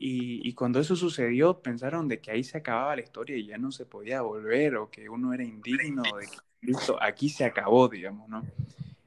Y, 0.02 0.54
cuando 0.54 0.80
eso 0.80 0.96
sucedió, 0.96 1.60
pensaron 1.60 2.08
de 2.08 2.22
que 2.22 2.32
ahí 2.32 2.46
se 2.46 2.58
acababa 2.58 2.96
la 2.96 3.02
historia 3.02 3.36
y 3.36 3.46
ya 3.46 3.58
no 3.58 3.70
se 3.74 3.86
podía 3.86 4.22
volver 4.22 4.78
o 4.78 4.90
que 4.90 5.10
uno 5.10 5.34
era 5.34 5.44
indigno, 5.44 6.04
de 6.04 6.28
que 6.28 6.38
listo, 6.62 6.98
aquí 7.04 7.28
se 7.28 7.44
acabó, 7.44 7.90
digamos, 7.90 8.30
¿no? 8.30 8.46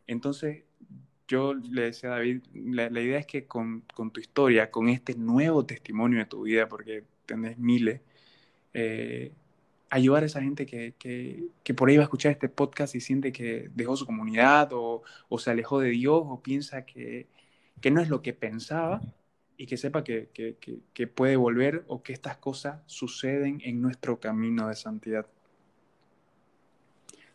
Entonces, 0.07 0.65
yo 1.29 1.55
le 1.55 1.83
decía 1.83 2.11
a 2.11 2.17
David, 2.17 2.43
la, 2.55 3.01
idea 3.01 3.19
es 3.19 3.27
que 3.27 3.47
con, 3.47 3.85
con, 3.95 4.11
tu 4.11 4.21
historia, 4.21 4.71
con 4.71 4.89
este 4.89 5.15
nuevo 5.15 5.65
testimonio 5.65 6.19
de 6.19 6.27
tu 6.27 6.43
vida, 6.43 6.69
porque 6.69 7.05
tenés 7.27 7.59
miles, 7.59 8.01
eh, 8.75 9.33
ayudar 9.91 10.23
a 10.23 10.27
esa 10.27 10.41
gente 10.41 10.65
que, 10.65 10.95
que, 10.99 11.45
que, 11.63 11.75
por 11.75 11.89
ahí 11.89 11.97
va 11.97 12.03
a 12.03 12.05
escuchar 12.05 12.33
este 12.33 12.49
podcast 12.49 12.95
y 12.95 13.01
siente 13.01 13.31
que 13.31 13.71
dejó 13.75 13.95
su 13.97 14.07
comunidad 14.07 14.73
o, 14.73 15.03
o 15.29 15.39
se 15.39 15.51
alejó 15.51 15.81
de 15.81 15.91
Dios 15.91 16.23
o 16.25 16.41
piensa 16.43 16.87
que, 16.87 17.27
que, 17.81 17.91
no 17.91 18.01
es 18.01 18.09
lo 18.09 18.23
que 18.23 18.33
pensaba 18.33 19.03
y 19.59 19.67
que 19.67 19.77
sepa 19.77 20.03
que, 20.03 20.31
que, 20.33 21.07
puede 21.07 21.37
volver 21.37 21.85
o 21.89 22.03
que 22.03 22.15
estas 22.15 22.39
cosas 22.39 22.81
suceden 22.87 23.61
en 23.65 23.83
nuestro 23.83 24.19
camino 24.19 24.69
de 24.69 24.77
santidad. 24.77 25.27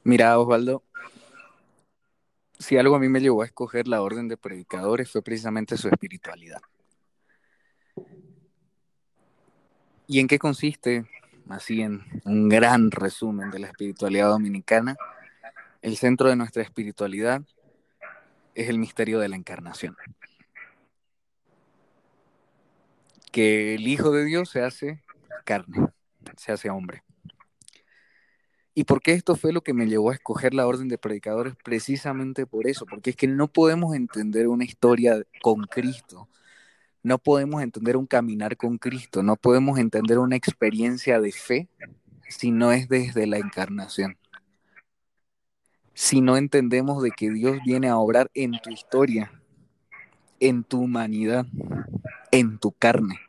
Mira, 0.04 0.40
Osvaldo, 0.40 0.84
si 2.60 2.78
algo 2.78 2.96
a 2.96 3.00
mí 3.00 3.10
me 3.10 3.20
llevó 3.20 3.42
a 3.42 3.46
escoger 3.46 3.88
la 3.88 4.02
orden 4.02 4.28
de 4.28 4.38
predicadores 4.38 5.12
fue 5.12 5.22
precisamente 5.22 5.78
su 5.78 5.88
espiritualidad. 5.88 6.62
¿Y 10.08 10.20
en 10.20 10.28
qué 10.28 10.40
consiste 10.40 11.06
así 11.50 11.82
en 11.82 12.04
un 12.26 12.50
gran 12.50 12.92
resumen 12.92 13.52
de 13.52 13.60
la 13.60 13.68
espiritualidad 13.68 14.30
dominicana, 14.30 14.96
el 15.82 15.98
centro 15.98 16.30
de 16.30 16.36
nuestra 16.36 16.64
espiritualidad 16.64 17.42
es 18.56 18.70
el 18.70 18.80
misterio 18.80 19.20
de 19.20 19.30
la 19.30 19.36
encarnación. 19.36 19.96
Que 23.32 23.76
el 23.76 23.88
Hijo 23.88 24.12
de 24.12 24.26
Dios 24.26 24.50
se 24.50 24.62
hace 24.62 25.04
carne, 25.46 25.90
se 26.38 26.52
hace 26.52 26.70
hombre. 26.70 27.04
¿Y 28.78 28.84
por 28.84 29.02
qué 29.02 29.14
esto 29.14 29.36
fue 29.36 29.52
lo 29.52 29.62
que 29.62 29.74
me 29.74 29.88
llevó 29.88 30.12
a 30.12 30.14
escoger 30.14 30.54
la 30.54 30.68
orden 30.68 30.88
de 30.88 31.00
predicadores? 31.00 31.56
Precisamente 31.64 32.46
por 32.46 32.68
eso, 32.68 32.86
porque 32.86 33.10
es 33.10 33.16
que 33.16 33.28
no 33.28 33.48
podemos 33.48 33.96
entender 33.96 34.48
una 34.48 34.66
historia 34.66 35.24
con 35.42 35.64
Cristo 35.64 36.30
no 37.08 37.20
podemos 37.20 37.64
entender 37.64 37.96
un 37.96 38.06
caminar 38.06 38.58
con 38.58 38.78
Cristo, 38.78 39.24
no 39.24 39.38
podemos 39.38 39.80
entender 39.80 40.20
una 40.20 40.36
experiencia 40.36 41.22
de 41.22 41.32
fe 41.32 41.70
si 42.28 42.52
no 42.52 42.74
es 42.74 42.90
desde 42.90 43.26
la 43.28 43.38
encarnación. 43.38 44.18
Si 45.94 46.20
no 46.20 46.36
entendemos 46.36 47.02
de 47.02 47.12
que 47.12 47.32
Dios 47.32 47.60
viene 47.66 47.88
a 47.88 47.98
obrar 47.98 48.30
en 48.34 48.60
tu 48.62 48.72
historia, 48.72 49.32
en 50.42 50.66
tu 50.66 50.82
humanidad, 50.82 51.46
en 52.32 52.58
tu 52.58 52.74
carne. 52.74 53.22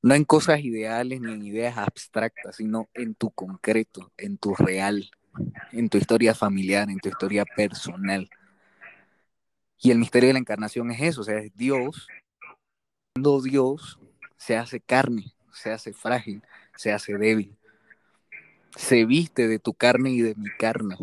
No 0.00 0.14
en 0.14 0.24
cosas 0.24 0.60
ideales 0.60 1.20
ni 1.20 1.32
en 1.32 1.44
ideas 1.44 1.76
abstractas, 1.76 2.56
sino 2.56 2.88
en 2.94 3.14
tu 3.14 3.30
concreto, 3.30 4.12
en 4.16 4.38
tu 4.38 4.54
real, 4.54 5.10
en 5.72 5.88
tu 5.88 5.98
historia 5.98 6.34
familiar, 6.34 6.88
en 6.88 6.98
tu 6.98 7.08
historia 7.08 7.44
personal. 7.44 8.30
Y 9.80 9.90
el 9.90 9.98
misterio 9.98 10.28
de 10.28 10.34
la 10.34 10.38
encarnación 10.38 10.90
es 10.90 11.00
eso, 11.00 11.20
o 11.20 11.24
sea, 11.24 11.38
es 11.38 11.54
Dios, 11.56 12.08
siendo 13.14 13.40
Dios, 13.42 13.98
se 14.36 14.56
hace 14.56 14.80
carne, 14.80 15.32
se 15.52 15.70
hace 15.70 15.92
frágil, 15.92 16.42
se 16.76 16.92
hace 16.92 17.16
débil, 17.16 17.56
se 18.76 19.04
viste 19.04 19.48
de 19.48 19.58
tu 19.58 19.74
carne 19.74 20.10
y 20.10 20.20
de 20.20 20.34
mi 20.34 20.48
carne. 20.58 20.96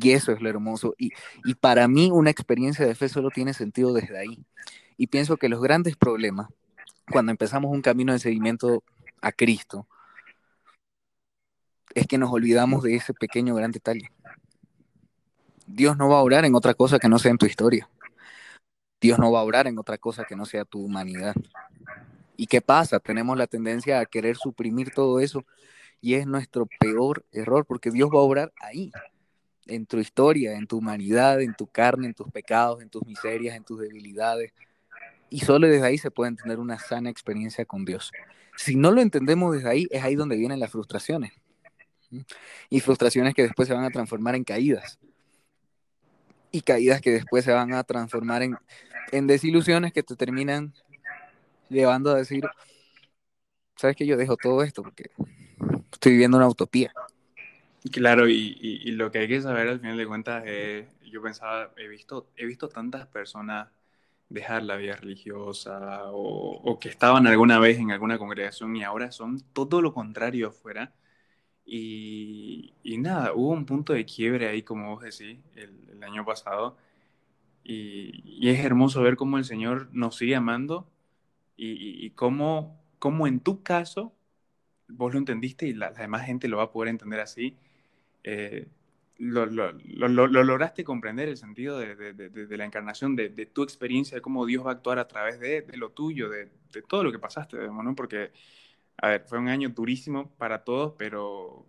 Y 0.00 0.12
eso 0.12 0.32
es 0.32 0.40
lo 0.40 0.48
hermoso. 0.48 0.94
Y 0.98 1.12
para 1.60 1.86
mí 1.86 2.10
una 2.10 2.30
experiencia 2.30 2.86
de 2.86 2.94
fe 2.94 3.08
solo 3.08 3.30
tiene 3.30 3.52
sentido 3.52 3.92
desde 3.92 4.18
ahí. 4.18 4.44
Y 4.96 5.08
pienso 5.08 5.36
que 5.36 5.48
los 5.48 5.60
grandes 5.60 5.96
problemas, 5.96 6.48
cuando 7.12 7.30
empezamos 7.30 7.70
un 7.70 7.82
camino 7.82 8.12
de 8.12 8.18
seguimiento 8.18 8.82
a 9.20 9.30
Cristo, 9.30 9.86
es 11.94 12.06
que 12.06 12.18
nos 12.18 12.32
olvidamos 12.32 12.82
de 12.82 12.96
ese 12.96 13.14
pequeño 13.14 13.54
gran 13.54 13.70
detalle. 13.70 14.10
Dios 15.66 15.96
no 15.96 16.08
va 16.08 16.18
a 16.18 16.22
orar 16.22 16.44
en 16.44 16.54
otra 16.54 16.74
cosa 16.74 16.98
que 16.98 17.08
no 17.08 17.18
sea 17.18 17.30
en 17.30 17.38
tu 17.38 17.46
historia. 17.46 17.88
Dios 19.00 19.18
no 19.18 19.30
va 19.30 19.40
a 19.40 19.44
orar 19.44 19.66
en 19.66 19.78
otra 19.78 19.98
cosa 19.98 20.24
que 20.24 20.36
no 20.36 20.44
sea 20.46 20.64
tu 20.64 20.84
humanidad. 20.84 21.34
¿Y 22.36 22.46
qué 22.46 22.60
pasa? 22.60 22.98
Tenemos 22.98 23.36
la 23.36 23.46
tendencia 23.46 24.00
a 24.00 24.06
querer 24.06 24.36
suprimir 24.36 24.92
todo 24.92 25.20
eso 25.20 25.44
y 26.00 26.14
es 26.14 26.26
nuestro 26.26 26.66
peor 26.80 27.24
error 27.30 27.64
porque 27.66 27.90
Dios 27.90 28.10
va 28.10 28.18
a 28.18 28.22
orar 28.22 28.52
ahí, 28.60 28.90
en 29.66 29.86
tu 29.86 29.98
historia, 29.98 30.54
en 30.54 30.66
tu 30.66 30.78
humanidad, 30.78 31.40
en 31.40 31.54
tu 31.54 31.66
carne, 31.66 32.08
en 32.08 32.14
tus 32.14 32.30
pecados, 32.30 32.82
en 32.82 32.90
tus 32.90 33.04
miserias, 33.06 33.56
en 33.56 33.64
tus 33.64 33.78
debilidades. 33.80 34.52
Y 35.32 35.40
solo 35.40 35.66
desde 35.66 35.86
ahí 35.86 35.96
se 35.96 36.10
puede 36.10 36.34
tener 36.36 36.58
una 36.58 36.78
sana 36.78 37.08
experiencia 37.08 37.64
con 37.64 37.86
Dios. 37.86 38.12
Si 38.54 38.76
no 38.76 38.90
lo 38.90 39.00
entendemos 39.00 39.54
desde 39.54 39.70
ahí, 39.70 39.88
es 39.90 40.02
ahí 40.02 40.14
donde 40.14 40.36
vienen 40.36 40.60
las 40.60 40.70
frustraciones. 40.70 41.32
Y 42.68 42.80
frustraciones 42.80 43.32
que 43.32 43.42
después 43.42 43.66
se 43.66 43.72
van 43.72 43.84
a 43.84 43.90
transformar 43.90 44.34
en 44.34 44.44
caídas 44.44 44.98
y 46.50 46.60
caídas 46.60 47.00
que 47.00 47.10
después 47.10 47.46
se 47.46 47.52
van 47.52 47.72
a 47.72 47.82
transformar 47.82 48.42
en, 48.42 48.58
en 49.10 49.26
desilusiones 49.26 49.94
que 49.94 50.02
te 50.02 50.14
terminan 50.16 50.74
llevando 51.70 52.10
a 52.10 52.16
decir, 52.16 52.44
sabes 53.76 53.96
que 53.96 54.06
yo 54.06 54.18
dejo 54.18 54.36
todo 54.36 54.62
esto 54.62 54.82
porque 54.82 55.10
estoy 55.90 56.12
viviendo 56.12 56.36
una 56.36 56.48
utopía. 56.48 56.92
Claro, 57.90 58.28
y, 58.28 58.58
y, 58.60 58.90
lo 58.92 59.10
que 59.10 59.20
hay 59.20 59.28
que 59.28 59.40
saber 59.40 59.66
al 59.66 59.80
final 59.80 59.96
de 59.96 60.06
cuentas 60.06 60.44
es, 60.46 60.86
yo 61.10 61.22
pensaba, 61.22 61.72
he 61.78 61.88
visto, 61.88 62.28
he 62.36 62.44
visto 62.44 62.68
tantas 62.68 63.06
personas 63.06 63.68
dejar 64.32 64.62
la 64.64 64.76
vida 64.76 64.96
religiosa 64.96 66.02
o, 66.12 66.78
que 66.80 66.88
estaban 66.88 67.26
alguna 67.26 67.58
vez 67.58 67.78
en 67.78 67.90
alguna 67.92 68.18
congregación 68.18 68.74
y 68.76 68.82
ahora 68.84 69.12
son 69.12 69.40
todo 69.52 69.80
lo 69.82 69.92
contrario 69.92 70.48
afuera. 70.48 70.94
Y, 71.64 72.74
y 72.82 72.98
nada, 72.98 73.32
hubo 73.34 73.50
un 73.50 73.66
punto 73.66 73.92
de 73.92 74.04
quiebre 74.04 74.48
ahí, 74.48 74.62
como 74.62 74.94
vos 74.96 75.04
decís, 75.04 75.38
el, 75.56 76.02
año 76.02 76.24
pasado. 76.24 76.76
Y, 77.64 78.48
es 78.48 78.64
hermoso 78.64 79.02
ver 79.02 79.16
cómo 79.16 79.38
el 79.38 79.44
Señor 79.44 79.88
nos 79.92 80.16
sigue 80.16 80.34
amando 80.36 80.88
y, 81.56 82.04
y 82.06 82.10
cómo, 82.10 82.80
cómo, 82.98 83.26
en 83.26 83.40
tu 83.40 83.62
caso 83.62 84.12
vos 84.88 85.12
lo 85.12 85.18
entendiste 85.18 85.66
y 85.66 85.74
la, 85.74 85.90
la, 85.90 86.00
demás 86.00 86.26
gente 86.26 86.48
lo 86.48 86.58
va 86.58 86.64
a 86.64 86.72
poder 86.72 86.88
entender 86.88 87.20
así. 87.20 87.56
Eh, 88.24 88.68
lo, 89.22 89.46
lo, 89.46 89.72
lo, 89.72 90.26
lo, 90.26 90.42
lograste 90.42 90.82
comprender 90.82 91.28
el 91.28 91.36
sentido 91.36 91.78
de, 91.78 91.94
de, 91.94 92.12
de, 92.12 92.28
de 92.28 92.56
la 92.56 92.64
encarnación, 92.64 93.14
de, 93.14 93.28
tu 93.46 93.62
experiencia, 93.62 94.16
de 94.16 94.20
cómo 94.20 94.44
Dios 94.46 94.66
va 94.66 94.70
a 94.70 94.74
actuar 94.74 94.98
a 94.98 95.06
través 95.06 95.38
de, 95.38 95.64
lo 95.74 95.90
tuyo, 95.90 96.28
de, 96.28 96.50
todo 96.88 97.04
lo 97.04 97.12
que 97.12 97.20
pasaste, 97.20 97.56
¿no? 97.56 97.94
Porque, 97.94 98.32
a 98.96 99.08
ver, 99.08 99.24
fue 99.28 99.38
un 99.38 99.48
año 99.48 99.68
durísimo 99.68 100.32
para 100.38 100.64
todos, 100.64 100.94
pero, 100.98 101.64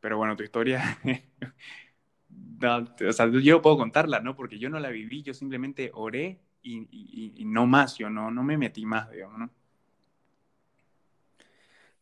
pero 0.00 0.18
bueno, 0.18 0.36
tu 0.36 0.42
historia 0.42 0.98
no, 2.28 2.88
o 3.08 3.12
sea, 3.12 3.28
yo 3.28 3.62
puedo 3.62 3.76
contarla, 3.76 4.18
¿no? 4.18 4.34
Porque 4.34 4.58
yo 4.58 4.70
no 4.70 4.80
la 4.80 4.90
viví, 4.90 5.22
yo 5.22 5.34
simplemente 5.34 5.92
oré 5.94 6.40
y, 6.62 6.78
y, 6.90 7.34
y 7.36 7.44
no 7.44 7.66
más, 7.66 7.96
yo 7.96 8.10
no, 8.10 8.32
no 8.32 8.42
me 8.42 8.58
metí 8.58 8.84
más, 8.84 9.08
digamos, 9.12 9.38
¿no? 9.38 9.50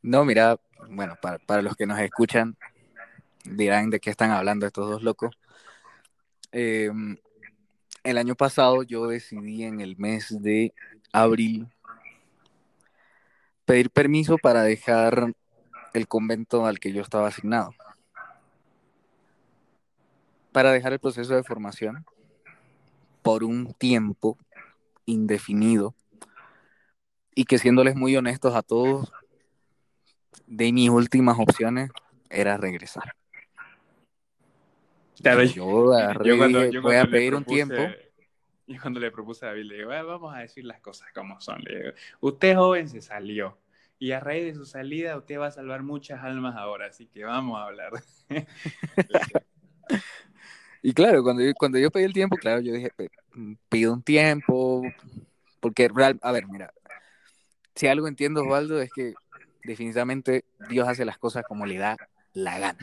No, 0.01 0.25
mira, 0.25 0.59
bueno, 0.89 1.17
para, 1.21 1.39
para, 1.39 1.61
los 1.63 1.77
que 1.77 1.85
nos 1.85 1.99
escuchan, 1.99 2.57
dirán 3.50 3.91
de 3.91 4.00
qué 4.00 4.11
están 4.11 4.31
hablando 4.31 4.67
estos 4.67 4.88
dos 4.88 5.03
locos. 5.03 5.37
Eh, 6.53 6.91
el 8.05 8.19
año 8.19 8.35
pasado 8.35 8.83
yo 8.83 9.07
decidí 9.07 9.65
en 9.65 9.81
el 9.81 9.97
mes 9.97 10.43
de 10.43 10.73
abril 11.12 11.69
pedir 13.65 13.91
permiso 13.91 14.38
para 14.38 14.62
dejar 14.62 15.33
el 15.93 16.09
convento 16.09 16.67
al 16.67 16.79
que 16.79 16.93
yo 16.93 17.03
estaba 17.03 17.29
asignado 17.29 17.75
para 20.57 20.73
dejar 20.73 20.95
el 20.95 20.99
proceso 20.99 21.35
de 21.35 21.43
formación 21.43 22.07
por 23.21 23.45
un 23.45 23.75
tiempo 23.75 24.38
indefinido 25.05 25.95
y 27.35 27.45
que 27.45 27.59
siéndoles 27.59 27.95
muy 27.95 28.17
honestos 28.17 28.55
a 28.55 28.62
todos, 28.62 29.12
de 30.47 30.73
mis 30.73 30.88
últimas 30.88 31.38
opciones 31.38 31.91
era 32.31 32.57
regresar. 32.57 33.15
Claro, 35.26 35.42
yo, 35.42 36.25
yo, 36.25 36.38
cuando, 36.38 36.71
yo 36.71 36.83
voy 36.83 36.97
a 36.97 37.04
pedir 37.04 37.33
propuse, 37.33 37.62
un 37.62 37.68
tiempo. 37.68 37.97
Y 38.66 38.78
cuando 38.78 39.00
le 39.00 39.11
propuse 39.11 39.45
a 39.45 39.49
David, 39.49 39.64
le 39.64 39.76
digo, 39.76 39.88
vamos 39.88 40.35
a 40.35 40.40
decir 40.40 40.64
las 40.64 40.80
cosas 40.80 41.09
como 41.12 41.40
son. 41.40 41.62
Le 41.62 41.76
digo, 41.76 41.90
usted 42.21 42.56
joven 42.56 42.88
se 42.88 43.00
salió 43.00 43.59
y 43.99 44.12
a 44.12 44.21
raíz 44.21 44.45
de 44.45 44.54
su 44.54 44.66
salida 44.66 45.16
usted 45.16 45.38
va 45.38 45.47
a 45.47 45.50
salvar 45.50 45.83
muchas 45.83 46.23
almas 46.23 46.56
ahora, 46.56 46.87
así 46.87 47.06
que 47.06 47.25
vamos 47.25 47.59
a 47.59 47.64
hablar. 47.64 47.92
Y 50.83 50.92
claro, 50.92 51.25
cuando 51.25 51.42
yo, 51.42 51.52
cuando 51.59 51.78
yo 51.78 51.90
pedí 51.90 52.04
el 52.04 52.12
tiempo, 52.12 52.37
claro, 52.37 52.61
yo 52.61 52.73
dije, 52.73 52.92
pido 53.68 53.92
un 53.92 54.02
tiempo, 54.04 54.83
porque, 55.59 55.90
a 56.23 56.33
ver, 56.33 56.47
mira, 56.47 56.73
si 57.75 57.88
algo 57.88 58.06
entiendo, 58.06 58.42
Osvaldo, 58.42 58.80
es 58.80 58.92
que 58.92 59.14
definitivamente 59.64 60.45
Dios 60.68 60.87
hace 60.87 61.04
las 61.04 61.18
cosas 61.18 61.42
como 61.49 61.66
le 61.66 61.78
da 61.78 61.97
la 62.35 62.61
gana. 62.61 62.78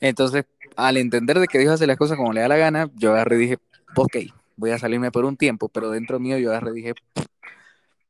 Entonces, 0.00 0.44
al 0.76 0.96
entender 0.96 1.38
de 1.38 1.46
que 1.46 1.58
Dios 1.58 1.72
hace 1.72 1.86
las 1.86 1.96
cosas 1.96 2.16
como 2.16 2.32
le 2.32 2.40
da 2.40 2.48
la 2.48 2.56
gana, 2.56 2.90
yo 2.94 3.12
agarré 3.12 3.36
y 3.36 3.40
dije, 3.40 3.58
ok, 3.96 4.16
voy 4.56 4.70
a 4.70 4.78
salirme 4.78 5.10
por 5.10 5.24
un 5.24 5.36
tiempo, 5.36 5.68
pero 5.68 5.90
dentro 5.90 6.20
mío 6.20 6.38
yo 6.38 6.50
agarré 6.50 6.70
y 6.70 6.74
dije, 6.74 6.94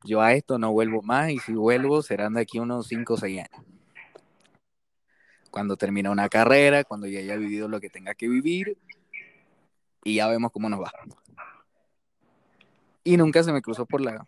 yo 0.04 0.20
a 0.20 0.32
esto 0.34 0.58
no 0.58 0.72
vuelvo 0.72 1.02
más 1.02 1.30
y 1.30 1.38
si 1.38 1.52
vuelvo 1.54 2.02
serán 2.02 2.34
de 2.34 2.42
aquí 2.42 2.58
unos 2.58 2.86
5 2.86 3.14
o 3.14 3.16
6 3.16 3.38
años 3.38 3.66
cuando 5.50 5.76
termina 5.76 6.10
una 6.10 6.28
carrera, 6.28 6.84
cuando 6.84 7.06
ya 7.06 7.20
haya 7.20 7.36
vivido 7.36 7.68
lo 7.68 7.80
que 7.80 7.90
tenga 7.90 8.14
que 8.14 8.28
vivir 8.28 8.78
y 10.04 10.16
ya 10.16 10.28
vemos 10.28 10.52
cómo 10.52 10.68
nos 10.68 10.80
va. 10.80 10.92
Y 13.04 13.16
nunca 13.16 13.42
se 13.42 13.52
me 13.52 13.62
cruzó 13.62 13.86
por 13.86 14.00
la, 14.00 14.26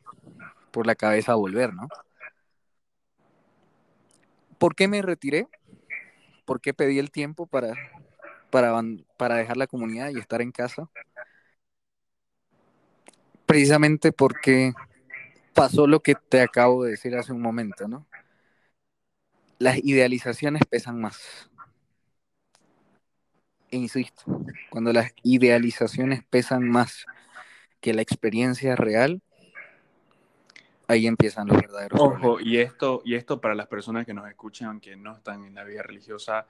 por 0.71 0.87
la 0.87 0.95
cabeza 0.95 1.35
volver, 1.35 1.75
¿no? 1.75 1.89
¿Por 4.59 4.75
qué 4.75 4.89
me 4.89 5.03
retiré? 5.03 5.47
¿Por 6.51 6.61
qué 6.61 6.75
pedí 6.75 6.99
el 6.99 7.13
tiempo 7.13 7.47
para, 7.47 7.75
para, 8.51 8.75
para 9.17 9.37
dejar 9.37 9.57
la 9.57 9.69
comunidad 9.69 10.11
y 10.11 10.19
estar 10.19 10.43
en 10.43 10.51
casa? 10.51 10.91
Precisamente 13.47 14.11
porque 14.11 14.73
pasó 15.55 15.87
lo 15.87 16.01
que 16.01 16.17
te 16.17 16.41
acabo 16.41 16.83
de 16.83 16.91
decir 16.91 17.15
hace 17.15 17.33
un 17.33 17.41
momento, 17.41 17.87
¿no? 17.87 18.05
las 19.61 19.79
idealizaciones 19.79 20.63
pesan 20.69 21.01
más. 21.01 21.49
E 23.71 23.77
insisto, 23.77 24.25
cuando 24.71 24.93
las 24.93 25.13
idealizaciones 25.23 26.25
pesan 26.25 26.69
más 26.69 27.07
que 27.81 27.95
la 27.95 28.03
experiencia 28.03 28.75
real, 28.75 29.23
ahí 30.91 31.07
empiezan 31.07 31.49
los 31.49 31.59
verdaderos. 31.59 32.01
Ojo, 32.01 32.39
problemas. 32.39 32.41
y 32.41 32.59
esto, 32.59 33.03
y 33.05 33.15
esto 33.15 33.41
para 33.41 33.55
las 33.55 33.67
personas 33.69 34.07
que 34.07 34.15
nos 34.15 34.29
escuchan, 34.29 34.81
que 34.81 34.97
no 34.97 35.17
están 35.17 35.45
en 35.45 35.55
la 35.55 35.65
vida 35.65 35.83
religiosa, 35.83 36.47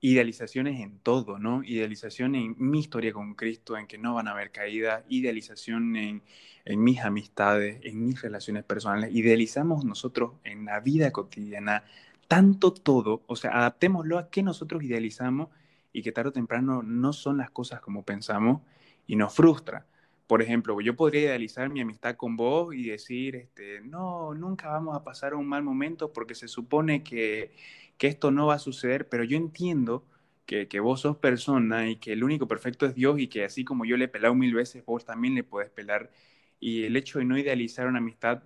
idealizaciones 0.00 0.80
en 0.80 0.98
todo, 1.00 1.38
¿no? 1.38 1.62
Idealización 1.64 2.34
en 2.34 2.54
mi 2.58 2.80
historia 2.80 3.12
con 3.12 3.34
Cristo, 3.34 3.76
en 3.76 3.86
que 3.86 3.98
no 3.98 4.14
van 4.14 4.28
a 4.28 4.32
haber 4.32 4.50
caídas, 4.52 5.04
idealización 5.08 5.96
en, 5.96 6.22
en 6.64 6.82
mis 6.82 7.00
amistades, 7.00 7.80
en 7.84 8.04
mis 8.04 8.20
relaciones 8.22 8.64
personales, 8.64 9.14
idealizamos 9.14 9.84
nosotros 9.84 10.32
en 10.44 10.64
la 10.64 10.80
vida 10.80 11.10
cotidiana 11.10 11.84
tanto 12.28 12.72
todo, 12.72 13.22
o 13.26 13.34
sea, 13.34 13.50
adaptémoslo 13.58 14.16
a 14.16 14.30
que 14.30 14.42
nosotros 14.44 14.84
idealizamos 14.84 15.48
y 15.92 16.02
que 16.02 16.12
tarde 16.12 16.28
o 16.30 16.32
temprano 16.32 16.82
no 16.82 17.12
son 17.12 17.38
las 17.38 17.50
cosas 17.50 17.80
como 17.80 18.04
pensamos 18.04 18.62
y 19.08 19.16
nos 19.16 19.34
frustra. 19.34 19.86
Por 20.30 20.42
ejemplo, 20.42 20.80
yo 20.80 20.94
podría 20.94 21.22
idealizar 21.22 21.70
mi 21.70 21.80
amistad 21.80 22.14
con 22.14 22.36
vos 22.36 22.72
y 22.72 22.84
decir, 22.88 23.34
este, 23.34 23.80
no, 23.80 24.32
nunca 24.32 24.68
vamos 24.68 24.94
a 24.96 25.02
pasar 25.02 25.34
un 25.34 25.48
mal 25.48 25.64
momento 25.64 26.12
porque 26.12 26.36
se 26.36 26.46
supone 26.46 27.02
que, 27.02 27.52
que 27.98 28.06
esto 28.06 28.30
no 28.30 28.46
va 28.46 28.54
a 28.54 28.58
suceder, 28.60 29.08
pero 29.08 29.24
yo 29.24 29.36
entiendo 29.36 30.04
que, 30.46 30.68
que, 30.68 30.78
vos 30.78 31.00
sos 31.00 31.16
persona 31.16 31.88
y 31.90 31.96
que 31.96 32.12
el 32.12 32.22
único 32.22 32.46
perfecto 32.46 32.86
es 32.86 32.94
Dios 32.94 33.18
y 33.18 33.26
que 33.26 33.44
así 33.44 33.64
como 33.64 33.84
yo 33.84 33.96
le 33.96 34.04
he 34.04 34.08
pelado 34.08 34.36
mil 34.36 34.54
veces, 34.54 34.84
vos 34.84 35.04
también 35.04 35.34
le 35.34 35.42
podés 35.42 35.70
pelar 35.70 36.12
y 36.60 36.84
el 36.84 36.96
hecho 36.96 37.18
de 37.18 37.24
no 37.24 37.36
idealizar 37.36 37.88
una 37.88 37.98
amistad, 37.98 38.44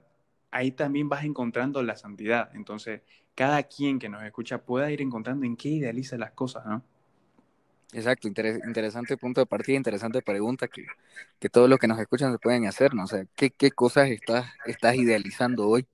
ahí 0.50 0.70
también 0.70 1.10
vas 1.10 1.24
encontrando 1.24 1.82
la 1.82 1.96
santidad. 1.96 2.50
Entonces, 2.56 3.02
cada 3.34 3.62
quien 3.64 3.98
que 3.98 4.08
nos 4.08 4.22
escucha 4.24 4.64
pueda 4.64 4.90
ir 4.90 5.02
encontrando 5.02 5.44
en 5.44 5.54
qué 5.56 5.68
idealiza 5.68 6.16
las 6.16 6.30
cosas, 6.32 6.64
¿no? 6.64 6.82
Exacto, 7.92 8.26
interesante 8.26 9.16
punto 9.16 9.40
de 9.40 9.46
partida, 9.46 9.76
interesante 9.76 10.20
pregunta 10.20 10.66
que, 10.66 10.84
que 11.38 11.48
todos 11.48 11.68
los 11.68 11.78
que 11.78 11.86
nos 11.86 11.98
escuchan 12.00 12.32
se 12.32 12.38
pueden 12.38 12.66
hacer, 12.66 12.92
¿no? 12.94 13.04
O 13.04 13.06
sea, 13.06 13.24
¿qué, 13.36 13.50
qué 13.50 13.70
cosas 13.70 14.08
estás, 14.10 14.46
estás 14.66 14.96
idealizando 14.96 15.68
hoy? 15.68 15.86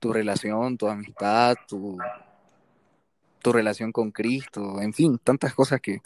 Tu 0.00 0.12
relación, 0.12 0.76
tu 0.76 0.88
amistad, 0.88 1.56
tu, 1.68 1.96
tu 3.40 3.52
relación 3.52 3.92
con 3.92 4.10
Cristo, 4.10 4.80
en 4.80 4.92
fin, 4.92 5.18
tantas 5.22 5.54
cosas 5.54 5.80
que, 5.80 6.00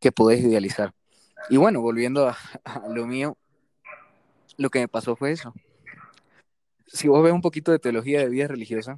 que 0.00 0.12
podés 0.12 0.40
idealizar. 0.40 0.94
Y 1.48 1.56
bueno, 1.56 1.80
volviendo 1.80 2.28
a, 2.28 2.36
a 2.64 2.88
lo 2.88 3.06
mío, 3.06 3.36
lo 4.56 4.70
que 4.70 4.78
me 4.78 4.88
pasó 4.88 5.16
fue 5.16 5.32
eso. 5.32 5.52
Si 6.86 7.08
vos 7.08 7.22
ves 7.22 7.32
un 7.32 7.40
poquito 7.40 7.72
de 7.72 7.78
teología 7.78 8.20
de 8.20 8.28
vida 8.28 8.46
religiosa, 8.46 8.96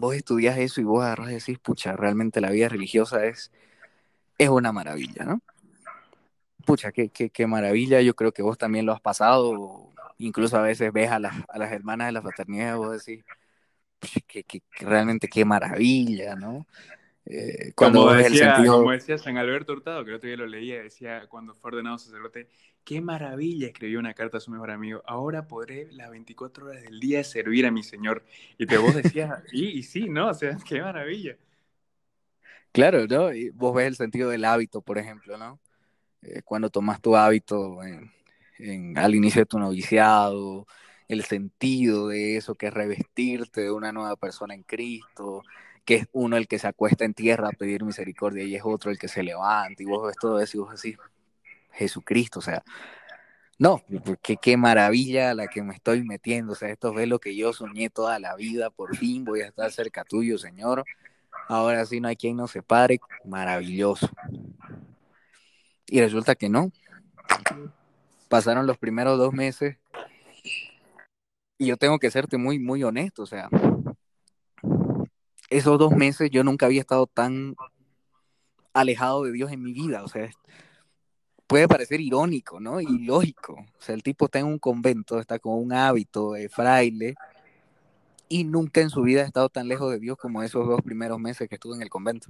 vos 0.00 0.14
estudias 0.14 0.58
eso 0.58 0.80
y 0.80 0.84
vos 0.84 1.04
agarras 1.04 1.30
y 1.30 1.34
decís, 1.34 1.58
pucha, 1.58 1.94
realmente 1.94 2.40
la 2.40 2.50
vida 2.50 2.68
religiosa 2.68 3.24
es, 3.26 3.52
es 4.38 4.48
una 4.48 4.72
maravilla, 4.72 5.24
¿no? 5.24 5.42
Pucha, 6.64 6.92
qué, 6.92 7.10
qué, 7.10 7.30
qué 7.30 7.46
maravilla, 7.46 8.00
yo 8.00 8.14
creo 8.14 8.32
que 8.32 8.42
vos 8.42 8.58
también 8.58 8.86
lo 8.86 8.92
has 8.92 9.00
pasado, 9.00 9.90
incluso 10.18 10.56
a 10.56 10.62
veces 10.62 10.92
ves 10.92 11.10
a 11.10 11.18
las, 11.18 11.34
a 11.48 11.58
las 11.58 11.72
hermanas 11.72 12.08
de 12.08 12.12
la 12.12 12.22
fraternidad 12.22 12.74
y 12.74 12.78
vos 12.78 13.04
decís, 13.04 13.24
que, 14.00 14.42
que, 14.44 14.60
que, 14.60 14.62
realmente 14.80 15.28
qué 15.28 15.44
maravilla, 15.44 16.34
¿no? 16.34 16.66
Eh, 17.26 17.72
cuando 17.74 18.06
como, 18.06 18.12
decía, 18.14 18.54
sentido... 18.56 18.78
como 18.78 18.90
decía 18.92 19.18
San 19.18 19.36
Alberto 19.36 19.72
Hurtado, 19.72 20.04
que 20.04 20.10
el 20.10 20.16
otro 20.16 20.26
día 20.28 20.36
lo 20.36 20.46
leía, 20.46 20.82
decía 20.82 21.26
cuando 21.28 21.54
fue 21.54 21.70
ordenado 21.70 21.98
sacerdote, 21.98 22.48
qué 22.84 23.00
maravilla 23.00 23.66
escribió 23.68 23.98
una 24.00 24.14
carta 24.14 24.38
a 24.38 24.40
su 24.40 24.50
mejor 24.50 24.70
amigo, 24.70 25.02
ahora 25.06 25.46
podré 25.48 25.90
las 25.92 26.10
24 26.10 26.66
horas 26.66 26.82
del 26.82 27.00
día 27.00 27.24
servir 27.24 27.66
a 27.66 27.70
mi 27.70 27.82
Señor. 27.82 28.24
Y 28.58 28.66
te 28.66 28.78
vos 28.78 28.94
decías, 28.94 29.42
y, 29.52 29.78
y 29.78 29.82
sí, 29.82 30.08
¿no? 30.08 30.28
O 30.30 30.34
sea, 30.34 30.56
qué 30.66 30.80
maravilla. 30.82 31.36
Claro, 32.72 33.06
¿no? 33.06 33.32
Y 33.32 33.50
vos 33.50 33.74
ves 33.74 33.86
el 33.88 33.96
sentido 33.96 34.30
del 34.30 34.44
hábito, 34.44 34.82
por 34.82 34.98
ejemplo, 34.98 35.36
¿no? 35.36 35.60
Eh, 36.22 36.42
cuando 36.44 36.70
tomas 36.70 37.00
tu 37.00 37.16
hábito 37.16 37.82
en, 37.84 38.12
en, 38.58 38.98
al 38.98 39.14
inicio 39.14 39.42
de 39.42 39.46
tu 39.46 39.58
noviciado, 39.58 40.66
el 41.08 41.24
sentido 41.24 42.08
de 42.08 42.36
eso, 42.36 42.56
que 42.56 42.68
es 42.68 42.74
revestirte 42.74 43.62
de 43.62 43.72
una 43.72 43.92
nueva 43.92 44.16
persona 44.16 44.54
en 44.54 44.62
Cristo, 44.64 45.42
que 45.84 45.96
es 45.96 46.08
uno 46.12 46.36
el 46.36 46.48
que 46.48 46.58
se 46.58 46.68
acuesta 46.68 47.04
en 47.04 47.14
tierra 47.14 47.48
a 47.50 47.52
pedir 47.52 47.84
misericordia 47.84 48.44
y 48.44 48.56
es 48.56 48.62
otro 48.64 48.90
el 48.90 48.98
que 48.98 49.08
se 49.08 49.22
levanta, 49.24 49.82
y 49.82 49.86
vos 49.86 50.06
ves 50.08 50.16
todo 50.18 50.40
eso 50.40 50.58
y 50.58 50.60
vos 50.60 50.82
decís, 50.82 50.98
Jesucristo, 51.72 52.38
o 52.40 52.42
sea, 52.42 52.62
no, 53.58 53.82
qué, 54.22 54.36
qué 54.36 54.56
maravilla 54.56 55.34
la 55.34 55.46
que 55.46 55.62
me 55.62 55.74
estoy 55.74 56.02
metiendo, 56.02 56.52
o 56.52 56.56
sea, 56.56 56.70
esto 56.70 56.98
es 56.98 57.08
lo 57.08 57.18
que 57.18 57.36
yo 57.36 57.52
soñé 57.52 57.90
toda 57.90 58.18
la 58.18 58.34
vida, 58.34 58.70
por 58.70 58.96
fin 58.96 59.24
voy 59.24 59.42
a 59.42 59.48
estar 59.48 59.70
cerca 59.70 60.04
tuyo, 60.04 60.38
Señor, 60.38 60.84
ahora 61.48 61.84
sí 61.84 62.00
no 62.00 62.08
hay 62.08 62.16
quien 62.16 62.36
nos 62.36 62.52
separe, 62.52 63.00
maravilloso. 63.24 64.08
Y 65.86 66.00
resulta 66.00 66.36
que 66.36 66.48
no. 66.48 66.70
Pasaron 68.28 68.66
los 68.66 68.78
primeros 68.78 69.18
dos 69.18 69.32
meses 69.32 69.76
y 71.60 71.66
yo 71.66 71.76
tengo 71.76 71.98
que 71.98 72.10
serte 72.10 72.38
muy, 72.38 72.58
muy 72.58 72.82
honesto, 72.82 73.24
o 73.24 73.26
sea, 73.26 73.50
esos 75.50 75.78
dos 75.78 75.92
meses 75.92 76.30
yo 76.30 76.42
nunca 76.42 76.64
había 76.64 76.80
estado 76.80 77.06
tan 77.06 77.54
alejado 78.72 79.24
de 79.24 79.32
Dios 79.32 79.52
en 79.52 79.62
mi 79.62 79.74
vida, 79.74 80.02
o 80.02 80.08
sea, 80.08 80.30
puede 81.50 81.66
parecer 81.66 82.00
irónico, 82.00 82.60
¿no? 82.60 82.80
Y 82.80 83.00
lógico. 83.00 83.54
O 83.54 83.82
sea, 83.82 83.96
el 83.96 84.04
tipo 84.04 84.26
está 84.26 84.38
en 84.38 84.46
un 84.46 84.60
convento, 84.60 85.18
está 85.18 85.40
con 85.40 85.54
un 85.54 85.72
hábito 85.72 86.34
de 86.34 86.48
fraile 86.48 87.16
y 88.28 88.44
nunca 88.44 88.80
en 88.80 88.88
su 88.88 89.02
vida 89.02 89.22
ha 89.22 89.24
estado 89.24 89.48
tan 89.48 89.66
lejos 89.66 89.90
de 89.90 89.98
Dios 89.98 90.16
como 90.16 90.44
esos 90.44 90.64
dos 90.64 90.80
primeros 90.80 91.18
meses 91.18 91.48
que 91.48 91.56
estuvo 91.56 91.74
en 91.74 91.82
el 91.82 91.90
convento. 91.90 92.28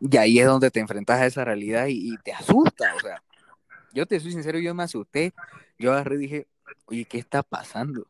Y 0.00 0.16
ahí 0.16 0.38
es 0.38 0.46
donde 0.46 0.70
te 0.70 0.80
enfrentas 0.80 1.20
a 1.20 1.26
esa 1.26 1.44
realidad 1.44 1.88
y, 1.88 2.14
y 2.14 2.16
te 2.16 2.32
asusta, 2.32 2.94
o 2.96 3.00
sea, 3.00 3.22
yo 3.92 4.06
te 4.06 4.18
soy 4.20 4.32
sincero, 4.32 4.58
yo 4.58 4.74
me 4.74 4.84
asusté, 4.84 5.34
yo 5.78 5.92
agarré 5.92 6.14
y 6.14 6.18
dije, 6.18 6.46
oye, 6.86 7.04
¿qué 7.04 7.18
está 7.18 7.42
pasando? 7.42 8.06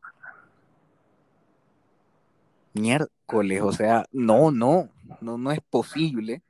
Miércoles, 2.73 3.61
o 3.61 3.73
sea, 3.73 4.05
no, 4.13 4.49
no, 4.49 4.87
no, 5.19 5.37
no 5.37 5.51
es 5.51 5.59
posible 5.69 6.41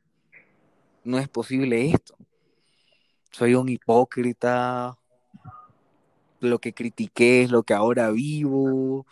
no 1.04 1.20
es 1.20 1.28
posible 1.28 1.92
esto. 1.92 2.16
Soy 3.32 3.56
un 3.56 3.70
hipócrita, 3.70 4.98
lo 6.40 6.60
que 6.60 6.74
critiqué 6.74 7.44
es 7.44 7.52
lo 7.52 7.64
que 7.64 7.74
ahora 7.74 8.12
vivo. 8.12 9.06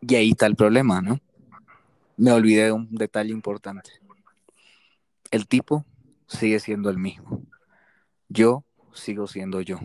Y 0.00 0.14
ahí 0.16 0.30
está 0.30 0.46
el 0.46 0.56
problema, 0.56 1.00
¿no? 1.00 1.20
Me 2.16 2.32
olvidé 2.32 2.64
de 2.64 2.72
un 2.72 2.88
detalle 2.90 3.30
importante. 3.30 3.90
El 5.30 5.48
tipo 5.48 5.86
sigue 6.26 6.60
siendo 6.60 6.90
el 6.90 6.98
mismo. 6.98 7.42
Yo 8.28 8.64
sigo 8.92 9.26
siendo 9.26 9.60
yo. 9.60 9.78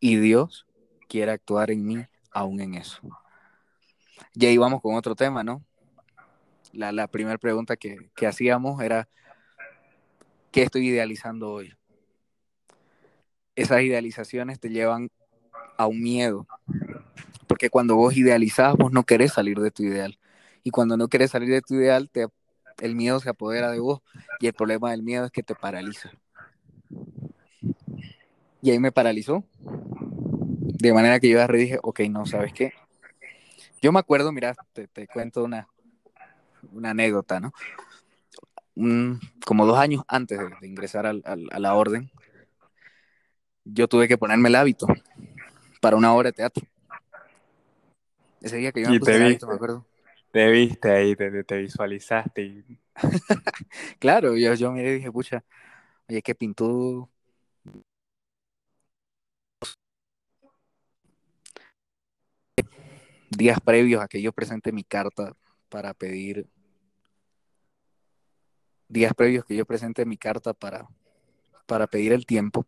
Y 0.00 0.16
Dios 0.16 0.66
quiere 1.08 1.32
actuar 1.32 1.70
en 1.70 1.84
mí 1.84 2.06
aún 2.30 2.60
en 2.60 2.74
eso. 2.74 3.00
Y 4.34 4.46
ahí 4.46 4.56
vamos 4.56 4.80
con 4.80 4.94
otro 4.94 5.14
tema, 5.14 5.42
¿no? 5.42 5.64
La, 6.72 7.06
primera 7.08 7.38
pregunta 7.38 7.76
que, 7.76 8.10
hacíamos 8.26 8.82
era, 8.82 9.08
¿qué 10.50 10.62
estoy 10.62 10.88
idealizando 10.88 11.50
hoy? 11.50 11.74
Esas 13.56 13.82
idealizaciones 13.82 14.60
te 14.60 14.68
llevan 14.68 15.10
a 15.76 15.86
un 15.86 16.00
miedo, 16.00 16.46
porque 17.46 17.70
cuando 17.70 17.96
vos 17.96 18.16
idealizás, 18.16 18.76
vos 18.76 18.92
no 18.92 19.04
querés 19.04 19.32
salir 19.32 19.58
de 19.58 19.70
tu 19.70 19.82
ideal. 19.82 20.18
Y 20.62 20.70
cuando 20.70 20.96
no 20.96 21.08
querés 21.08 21.30
salir 21.30 21.48
de 21.48 21.62
tu 21.62 21.74
ideal, 21.74 22.10
te, 22.10 22.26
el 22.80 22.94
miedo 22.94 23.20
se 23.20 23.30
apodera 23.30 23.70
de 23.70 23.80
vos. 23.80 24.00
Y 24.40 24.46
el 24.46 24.52
problema 24.52 24.90
del 24.90 25.02
miedo 25.02 25.24
es 25.24 25.32
que 25.32 25.42
te 25.42 25.54
paraliza. 25.54 26.10
Y 28.60 28.70
ahí 28.70 28.78
me 28.78 28.92
paralizó. 28.92 29.44
De 29.60 30.92
manera 30.92 31.18
que 31.18 31.28
yo 31.28 31.44
dije, 31.48 31.78
ok, 31.82 32.00
no, 32.10 32.26
¿sabes 32.26 32.52
qué? 32.52 32.72
Yo 33.80 33.92
me 33.92 33.98
acuerdo, 33.98 34.30
mira, 34.32 34.54
te, 34.72 34.88
te 34.88 35.06
cuento 35.06 35.44
una, 35.44 35.68
una 36.78 36.90
anécdota, 36.90 37.40
¿no? 37.40 37.52
Un, 38.74 39.20
como 39.44 39.66
dos 39.66 39.78
años 39.78 40.04
antes 40.06 40.38
de, 40.38 40.50
de 40.60 40.66
ingresar 40.66 41.04
al, 41.04 41.22
al, 41.24 41.48
a 41.50 41.58
la 41.58 41.74
orden, 41.74 42.10
yo 43.64 43.88
tuve 43.88 44.08
que 44.08 44.16
ponerme 44.16 44.48
el 44.48 44.54
hábito 44.54 44.86
para 45.80 45.96
una 45.96 46.14
obra 46.14 46.30
de 46.30 46.34
teatro. 46.34 46.66
Ese 48.40 48.56
día 48.56 48.72
que 48.72 48.82
yo 48.82 48.88
me 48.88 48.96
y 48.96 48.98
puse 48.98 49.16
el 49.16 49.22
hábito, 49.22 49.46
me 49.48 49.54
acuerdo. 49.54 49.86
Te 50.32 50.48
viste 50.50 50.90
ahí, 50.90 51.16
te, 51.16 51.44
te 51.44 51.56
visualizaste. 51.58 52.42
Y... 52.42 52.78
claro, 53.98 54.36
yo, 54.36 54.54
yo 54.54 54.72
miré 54.72 54.92
y 54.92 54.94
dije, 54.96 55.12
pucha, 55.12 55.44
oye, 56.08 56.22
qué 56.22 56.34
pintó. 56.34 57.10
Días 63.30 63.60
previos 63.60 64.02
a 64.02 64.08
que 64.08 64.22
yo 64.22 64.32
presente 64.32 64.72
mi 64.72 64.84
carta 64.84 65.34
para 65.68 65.94
pedir 65.94 66.48
días 68.88 69.12
previos 69.14 69.44
que 69.44 69.56
yo 69.56 69.66
presente 69.66 70.04
mi 70.04 70.16
carta 70.16 70.52
para, 70.54 70.88
para 71.66 71.86
pedir 71.86 72.12
el 72.12 72.26
tiempo, 72.26 72.66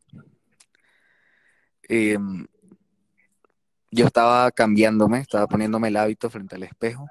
eh, 1.89 2.19
yo 3.91 4.07
estaba 4.07 4.51
cambiándome, 4.53 5.19
estaba 5.19 5.47
poniéndome 5.49 5.89
el 5.89 5.97
hábito 5.97 6.31
frente 6.31 6.55
al 6.55 6.63
espejo 6.63 7.09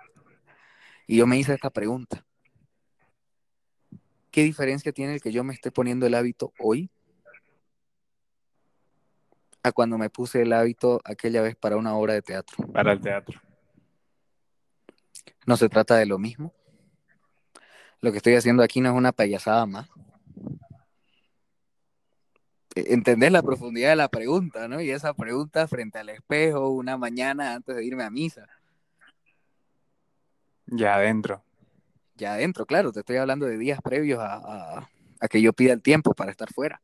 y 1.08 1.17
yo 1.17 1.28
me 1.28 1.38
hice 1.38 1.54
esta 1.54 1.69
pregunta. 1.69 2.26
¿Qué 4.32 4.43
diferencia 4.43 4.91
tiene 4.91 5.15
el 5.15 5.22
que 5.22 5.32
yo 5.32 5.43
me 5.43 5.54
esté 5.54 5.72
poniendo 5.72 6.06
el 6.06 6.13
hábito 6.13 6.54
hoy 6.60 6.89
a 9.63 9.72
cuando 9.72 9.98
me 9.98 10.10
puse 10.10 10.43
el 10.43 10.54
hábito 10.54 11.02
aquella 11.04 11.41
vez 11.41 11.56
para 11.56 11.78
una 11.78 11.95
obra 11.95 12.13
de 12.13 12.22
teatro? 12.22 12.65
Para 12.67 12.93
el 12.93 13.02
teatro. 13.02 13.41
No 15.45 15.58
se 15.58 15.67
trata 15.67 15.95
de 15.98 16.06
lo 16.06 16.19
mismo. 16.19 16.54
Lo 18.01 18.12
que 18.12 18.17
estoy 18.17 18.35
haciendo 18.35 18.63
aquí 18.63 18.81
no 18.81 18.89
es 18.89 18.95
una 18.95 19.12
payasada 19.12 19.65
más. 19.65 19.89
E, 22.75 22.93
¿Entendés 22.93 23.31
la 23.31 23.41
profundidad 23.41 23.89
de 23.89 23.95
la 23.95 24.09
pregunta, 24.09 24.67
no? 24.67 24.81
Y 24.81 24.91
esa 24.91 25.13
pregunta 25.13 25.67
frente 25.67 25.99
al 25.99 26.09
espejo 26.09 26.69
una 26.69 26.97
mañana 26.97 27.53
antes 27.55 27.75
de 27.75 27.85
irme 27.85 28.03
a 28.03 28.09
misa. 28.09 28.47
Ya 30.67 30.95
adentro. 30.95 31.43
Ya 32.15 32.33
adentro, 32.33 32.65
claro, 32.65 32.91
te 32.91 32.99
estoy 32.99 33.15
hablando 33.17 33.45
de 33.45 33.57
días 33.57 33.81
previos 33.81 34.19
a, 34.19 34.35
a, 34.35 34.89
a 35.19 35.27
que 35.27 35.41
yo 35.41 35.53
pida 35.53 35.73
el 35.73 35.81
tiempo 35.81 36.13
para 36.13 36.31
estar 36.31 36.51
fuera. 36.51 36.81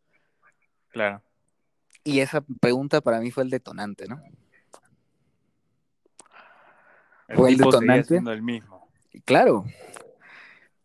Claro. 0.89 1.21
Y 2.04 2.19
esa 2.19 2.41
pregunta 2.62 3.01
para 3.01 3.19
mí 3.19 3.32
fue 3.32 3.43
el 3.43 3.49
detonante, 3.49 4.08
¿no? 4.08 4.21
El 7.28 7.36
fue 7.36 7.49
el 7.49 7.58
detonante. 7.58 8.17
El 8.17 8.41
mismo. 8.41 8.88
Claro. 9.25 9.65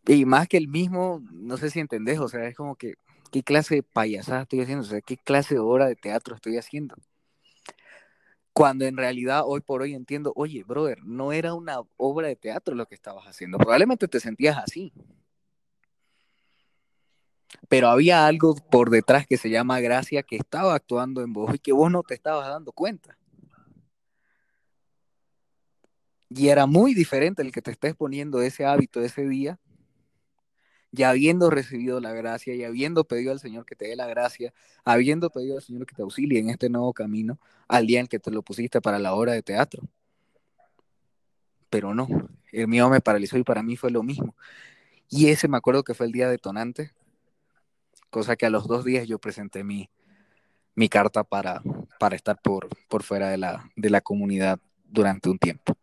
Y 0.07 0.25
más 0.25 0.47
que 0.47 0.57
el 0.57 0.67
mismo, 0.67 1.21
no 1.31 1.57
sé 1.57 1.69
si 1.69 1.79
entendés, 1.79 2.19
o 2.19 2.27
sea, 2.27 2.47
es 2.47 2.55
como 2.55 2.75
que 2.75 2.95
¿Qué 3.31 3.43
clase 3.43 3.75
de 3.75 3.83
payasada 3.83 4.41
estoy 4.41 4.59
haciendo? 4.59 4.83
O 4.83 4.87
sea, 4.87 4.99
¿qué 5.01 5.15
clase 5.15 5.55
de 5.55 5.61
obra 5.61 5.87
de 5.87 5.95
teatro 5.95 6.35
estoy 6.35 6.57
haciendo? 6.57 6.95
Cuando 8.51 8.83
en 8.85 8.97
realidad 8.97 9.43
hoy 9.45 9.61
por 9.61 9.81
hoy 9.81 9.93
entiendo, 9.93 10.33
oye, 10.35 10.65
brother, 10.65 11.01
no 11.03 11.31
era 11.31 11.53
una 11.53 11.79
obra 11.95 12.27
de 12.27 12.35
teatro 12.35 12.75
lo 12.75 12.85
que 12.85 12.95
estabas 12.95 13.25
haciendo. 13.25 13.57
Probablemente 13.57 14.09
te 14.09 14.19
sentías 14.19 14.57
así. 14.57 14.91
Pero 17.69 17.87
había 17.87 18.27
algo 18.27 18.55
por 18.55 18.89
detrás 18.89 19.25
que 19.25 19.37
se 19.37 19.49
llama 19.49 19.79
gracia 19.79 20.23
que 20.23 20.35
estaba 20.35 20.75
actuando 20.75 21.21
en 21.21 21.31
vos 21.31 21.55
y 21.55 21.59
que 21.59 21.71
vos 21.71 21.89
no 21.89 22.03
te 22.03 22.15
estabas 22.15 22.49
dando 22.49 22.73
cuenta. 22.73 23.17
Y 26.27 26.49
era 26.49 26.65
muy 26.65 26.93
diferente 26.93 27.41
el 27.41 27.53
que 27.53 27.61
te 27.61 27.71
estés 27.71 27.95
poniendo 27.95 28.41
ese 28.41 28.65
hábito 28.65 29.01
ese 29.01 29.25
día, 29.25 29.57
ya 30.91 31.09
habiendo 31.09 31.49
recibido 31.49 31.99
la 31.99 32.13
gracia 32.13 32.53
y 32.53 32.63
habiendo 32.63 33.05
pedido 33.05 33.31
al 33.31 33.39
Señor 33.39 33.65
que 33.65 33.75
te 33.75 33.87
dé 33.87 33.95
la 33.95 34.07
gracia, 34.07 34.53
habiendo 34.83 35.29
pedido 35.29 35.57
al 35.57 35.63
Señor 35.63 35.85
que 35.85 35.95
te 35.95 36.01
auxilie 36.01 36.39
en 36.39 36.49
este 36.49 36.69
nuevo 36.69 36.93
camino, 36.93 37.39
al 37.67 37.87
día 37.87 38.01
en 38.01 38.07
que 38.07 38.19
te 38.19 38.31
lo 38.31 38.41
pusiste 38.41 38.81
para 38.81 38.99
la 38.99 39.13
obra 39.13 39.33
de 39.33 39.41
teatro. 39.41 39.83
Pero 41.69 41.93
no, 41.93 42.07
el 42.51 42.67
mío 42.67 42.89
me 42.89 42.99
paralizó 42.99 43.37
y 43.37 43.43
para 43.43 43.63
mí 43.63 43.77
fue 43.77 43.91
lo 43.91 44.03
mismo. 44.03 44.35
Y 45.09 45.29
ese 45.29 45.47
me 45.47 45.57
acuerdo 45.57 45.83
que 45.83 45.93
fue 45.93 46.05
el 46.05 46.11
día 46.11 46.29
detonante, 46.29 46.91
cosa 48.09 48.35
que 48.35 48.45
a 48.45 48.49
los 48.49 48.67
dos 48.67 48.83
días 48.83 49.07
yo 49.07 49.19
presenté 49.19 49.63
mi, 49.63 49.89
mi 50.75 50.89
carta 50.89 51.23
para, 51.23 51.61
para 51.99 52.15
estar 52.15 52.41
por, 52.41 52.67
por 52.89 53.03
fuera 53.03 53.29
de 53.29 53.37
la, 53.37 53.69
de 53.75 53.89
la 53.89 54.01
comunidad 54.01 54.59
durante 54.83 55.29
un 55.29 55.37
tiempo. 55.37 55.77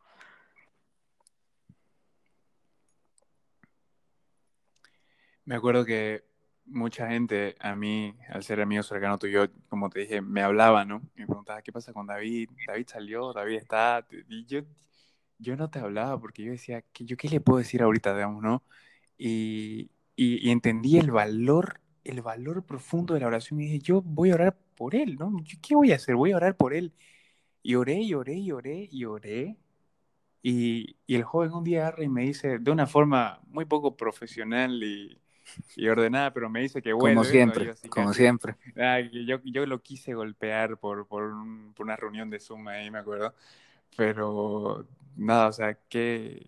Me 5.49 5.55
acuerdo 5.55 5.87
que 5.87 6.25
mucha 6.67 7.09
gente, 7.09 7.57
a 7.61 7.75
mí, 7.75 8.15
al 8.29 8.43
ser 8.45 8.61
amigo 8.61 8.83
cercano 8.83 9.17
tuyo, 9.19 9.49
como 9.71 9.89
te 9.89 10.01
dije, 10.01 10.21
me 10.21 10.43
hablaba, 10.43 10.85
¿no? 10.85 11.01
Me 11.15 11.27
preguntaba, 11.27 11.63
¿qué 11.63 11.73
pasa 11.73 11.95
con 11.95 12.07
David? 12.07 12.51
David 12.67 12.87
salió, 12.87 13.33
David 13.33 13.57
está. 13.57 14.07
Y 14.29 14.45
yo, 14.45 14.61
yo 15.39 15.57
no 15.57 15.71
te 15.71 15.79
hablaba 15.79 16.21
porque 16.21 16.45
yo 16.45 16.53
decía, 16.53 16.83
¿qué, 16.93 17.07
¿yo 17.07 17.17
qué 17.17 17.31
le 17.31 17.41
puedo 17.41 17.59
decir 17.61 17.83
ahorita, 17.83 18.15
digamos, 18.15 18.43
no? 18.43 18.63
Y, 19.17 19.91
y, 20.17 20.47
y, 20.47 20.51
entendí 20.51 20.99
el 20.99 21.11
valor, 21.13 21.81
el 22.05 22.21
valor 22.21 22.67
profundo 22.67 23.15
de 23.15 23.21
la 23.21 23.29
oración 23.29 23.59
y 23.63 23.65
dije, 23.65 23.79
yo 23.79 24.03
voy 24.03 24.33
a 24.33 24.35
orar 24.35 24.59
por 24.77 24.95
él, 24.95 25.17
¿no? 25.19 25.35
¿Qué 25.63 25.75
voy 25.75 25.93
a 25.93 25.97
hacer? 25.97 26.15
Voy 26.15 26.33
a 26.33 26.37
orar 26.37 26.59
por 26.59 26.75
él. 26.75 26.93
Y 27.63 27.75
oré, 27.77 28.03
y 28.03 28.13
oré, 28.15 28.35
y 28.35 28.53
oré, 28.53 28.89
y 28.91 29.05
oré. 29.07 29.57
Y, 30.43 30.97
y 31.07 31.15
el 31.17 31.25
joven 31.25 31.53
un 31.55 31.65
día 31.65 31.81
agarra 31.89 32.05
y 32.05 32.09
me 32.11 32.23
dice, 32.25 32.59
de 32.59 32.71
una 32.71 32.87
forma 32.87 33.41
muy 33.47 33.65
poco 33.65 33.97
profesional 33.97 34.83
y 34.83 35.19
y 35.77 35.89
ordenada, 35.89 36.33
pero 36.33 36.49
me 36.49 36.61
dice 36.61 36.83
que 36.83 36.93
bueno. 36.93 37.21
Como 37.21 37.31
siempre, 37.31 37.67
¿no? 37.67 37.73
así, 37.73 37.89
como 37.89 38.13
siempre. 38.13 38.57
Ah, 38.77 39.01
yo, 39.01 39.41
yo 39.45 39.67
lo 39.67 39.83
quise 39.83 40.15
golpear 40.15 40.79
por, 40.79 41.07
por, 41.07 41.25
un, 41.25 41.73
por, 41.75 41.87
una 41.87 41.97
reunión 41.97 42.31
de 42.31 42.41
Zoom 42.41 42.69
ahí, 42.69 42.91
me 42.91 42.99
acuerdo. 42.99 43.35
Pero 43.97 44.87
nada, 45.17 45.49
o 45.49 45.53
sea, 45.53 45.75
que 45.89 46.47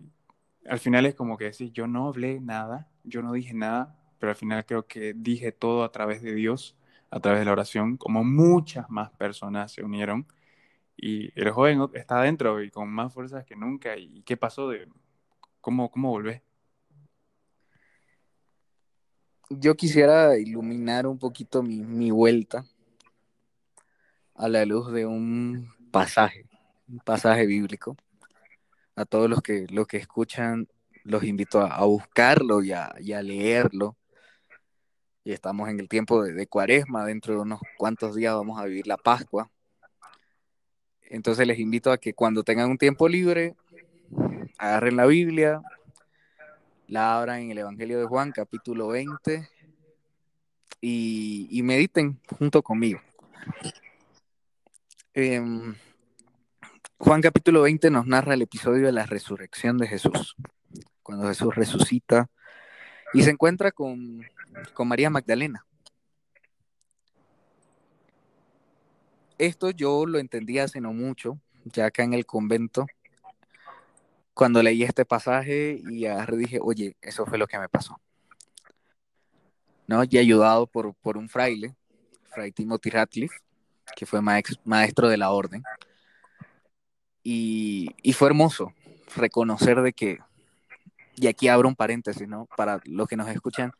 al 0.67 0.79
final 0.79 1.07
es 1.07 1.15
como 1.15 1.37
que 1.37 1.45
decir, 1.45 1.73
yo 1.73 1.87
no 1.87 2.09
hablé 2.09 2.41
nada, 2.41 2.89
yo 3.05 3.23
no 3.23 3.33
dije 3.33 3.55
nada, 3.55 3.97
pero 4.19 4.31
al 4.31 4.37
final 4.37 4.65
creo 4.67 4.87
que 4.87 5.15
dije 5.15 5.53
todo 5.53 5.85
a 5.85 5.93
través 5.93 6.23
de 6.23 6.35
Dios, 6.35 6.77
a 7.11 7.21
través 7.21 7.41
de 7.41 7.47
la 7.47 7.53
oración, 7.53 7.97
como 7.97 8.25
muchas 8.25 8.89
más 8.91 9.11
personas 9.11 9.73
se 9.73 9.83
unieron. 9.83 10.27
Y 10.97 11.33
el 11.41 11.51
joven 11.51 11.89
está 11.95 12.21
adentro 12.21 12.63
y 12.63 12.71
con 12.71 12.89
más 12.91 13.13
fuerzas 13.15 13.45
que 13.45 13.57
nunca. 13.57 13.97
¿Y 13.97 14.23
qué 14.23 14.37
pasó? 14.37 14.69
De, 14.69 14.87
¿Cómo, 15.61 15.91
cómo 15.91 16.11
volvés? 16.11 16.43
Yo 19.51 19.77
quisiera 19.77 20.39
iluminar 20.39 21.07
un 21.07 21.19
poquito 21.19 21.63
mi, 21.63 21.81
mi, 21.81 22.11
vuelta 22.11 22.65
a 24.35 24.49
la 24.49 24.65
luz 24.65 24.93
de 24.93 25.07
un 25.07 25.69
pasaje, 25.91 26.47
un 26.89 27.01
pasaje 27.01 27.47
bíblico. 27.47 27.97
A 28.95 29.05
todos 29.05 29.29
los 29.29 29.43
que, 29.43 29.67
los 29.71 29.87
que 29.87 29.97
escuchan, 29.97 30.69
los 31.05 31.25
invito 31.25 31.61
a, 31.61 31.75
a 31.75 31.85
buscarlo 31.85 32.63
y 32.63 32.73
a, 32.73 32.87
a, 32.87 33.23
leerlo. 33.23 33.97
Y 35.25 35.33
estamos 35.33 35.69
en 35.69 35.81
el 35.81 35.89
tiempo 35.89 36.23
de, 36.23 36.33
de, 36.33 36.47
cuaresma, 36.47 37.05
dentro 37.05 37.35
de 37.35 37.41
unos 37.41 37.61
cuantos 37.77 38.15
días 38.15 38.35
vamos 38.35 38.61
a 38.61 38.67
vivir 38.67 38.87
la 38.87 38.97
Pascua. 38.97 39.51
Entonces 41.03 41.47
les 41.47 41.59
invito 41.59 41.91
a 41.91 41.99
que 41.99 42.15
cuando 42.15 42.45
tengan 42.45 42.71
un 42.71 42.79
tiempo 42.79 43.09
libre, 43.09 43.57
agarren 44.59 44.97
la 44.97 45.07
Biblia, 45.07 45.61
la 46.91 47.17
abran 47.17 47.43
en 47.43 47.53
el 47.53 47.59
Evangelio 47.59 48.01
de 48.01 48.05
Juan, 48.05 48.33
capítulo 48.33 48.89
20, 48.89 49.49
y, 50.81 51.61
mediten 51.63 52.21
junto 52.37 52.63
conmigo. 52.63 53.01
Eh, 55.15 55.41
Juan 56.99 57.23
capítulo 57.23 57.63
20 57.63 57.91
nos 57.91 58.09
narra 58.09 58.35
el 58.35 58.43
episodio 58.43 58.87
de 58.87 58.93
la 58.93 59.07
resurrección 59.07 59.79
de 59.79 59.87
Jesús, 59.87 60.35
cuando 61.05 61.29
Jesús 61.29 61.55
resucita 61.55 62.29
y 63.15 63.23
se 63.23 63.31
encuentra 63.31 63.71
con, 63.71 64.27
con 64.75 64.89
María 64.89 65.11
Magdalena. 65.11 65.65
Esto 69.39 69.71
yo 69.71 70.07
lo 70.07 70.19
entendí 70.19 70.59
hace 70.59 70.81
no 70.81 70.93
mucho, 70.93 71.41
ya 71.67 71.87
acá 71.87 72.03
en 72.03 72.15
el 72.15 72.27
convento, 72.27 72.87
cuando 74.41 74.63
leí 74.63 74.83
este 74.85 75.05
pasaje 75.05 75.83
y 75.91 76.07
agarré 76.07 76.39
dije, 76.39 76.61
oye, 76.63 76.97
eso 77.03 77.27
fue 77.27 77.37
lo 77.37 77.47
que 77.47 77.59
me 77.59 77.69
pasó. 77.69 78.01
¿No? 79.87 80.03
Y 80.09 80.17
ayudado 80.17 80.67
por, 80.67 80.95
por 80.95 81.19
un 81.19 81.29
fraile, 81.29 81.77
Fray 82.31 82.51
Timothy 82.51 82.89
Ratcliffe, 82.89 83.37
que 83.95 84.07
fue 84.07 84.23
maestro 84.23 85.11
de 85.11 85.19
la 85.19 85.31
orden. 85.31 85.63
Y, 87.23 87.91
y, 88.01 88.15
fue 88.15 88.29
hermoso 88.29 88.73
reconocer 89.15 89.83
de 89.83 89.93
que, 89.93 90.21
y 91.17 91.27
aquí 91.27 91.49
abro 91.49 91.69
un 91.69 91.77
paréntesis, 91.77 92.27
¿no? 92.27 92.49
Para 92.57 92.81
los 92.87 93.07
que 93.09 93.17
nos 93.17 93.29
escuchan, 93.29 93.73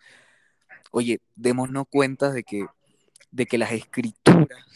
oye, 0.91 1.23
démonos 1.37 1.87
cuenta 1.89 2.33
de 2.33 2.45
que, 2.45 2.67
de 3.31 3.47
que 3.47 3.57
las 3.57 3.73
escrituras 3.73 4.67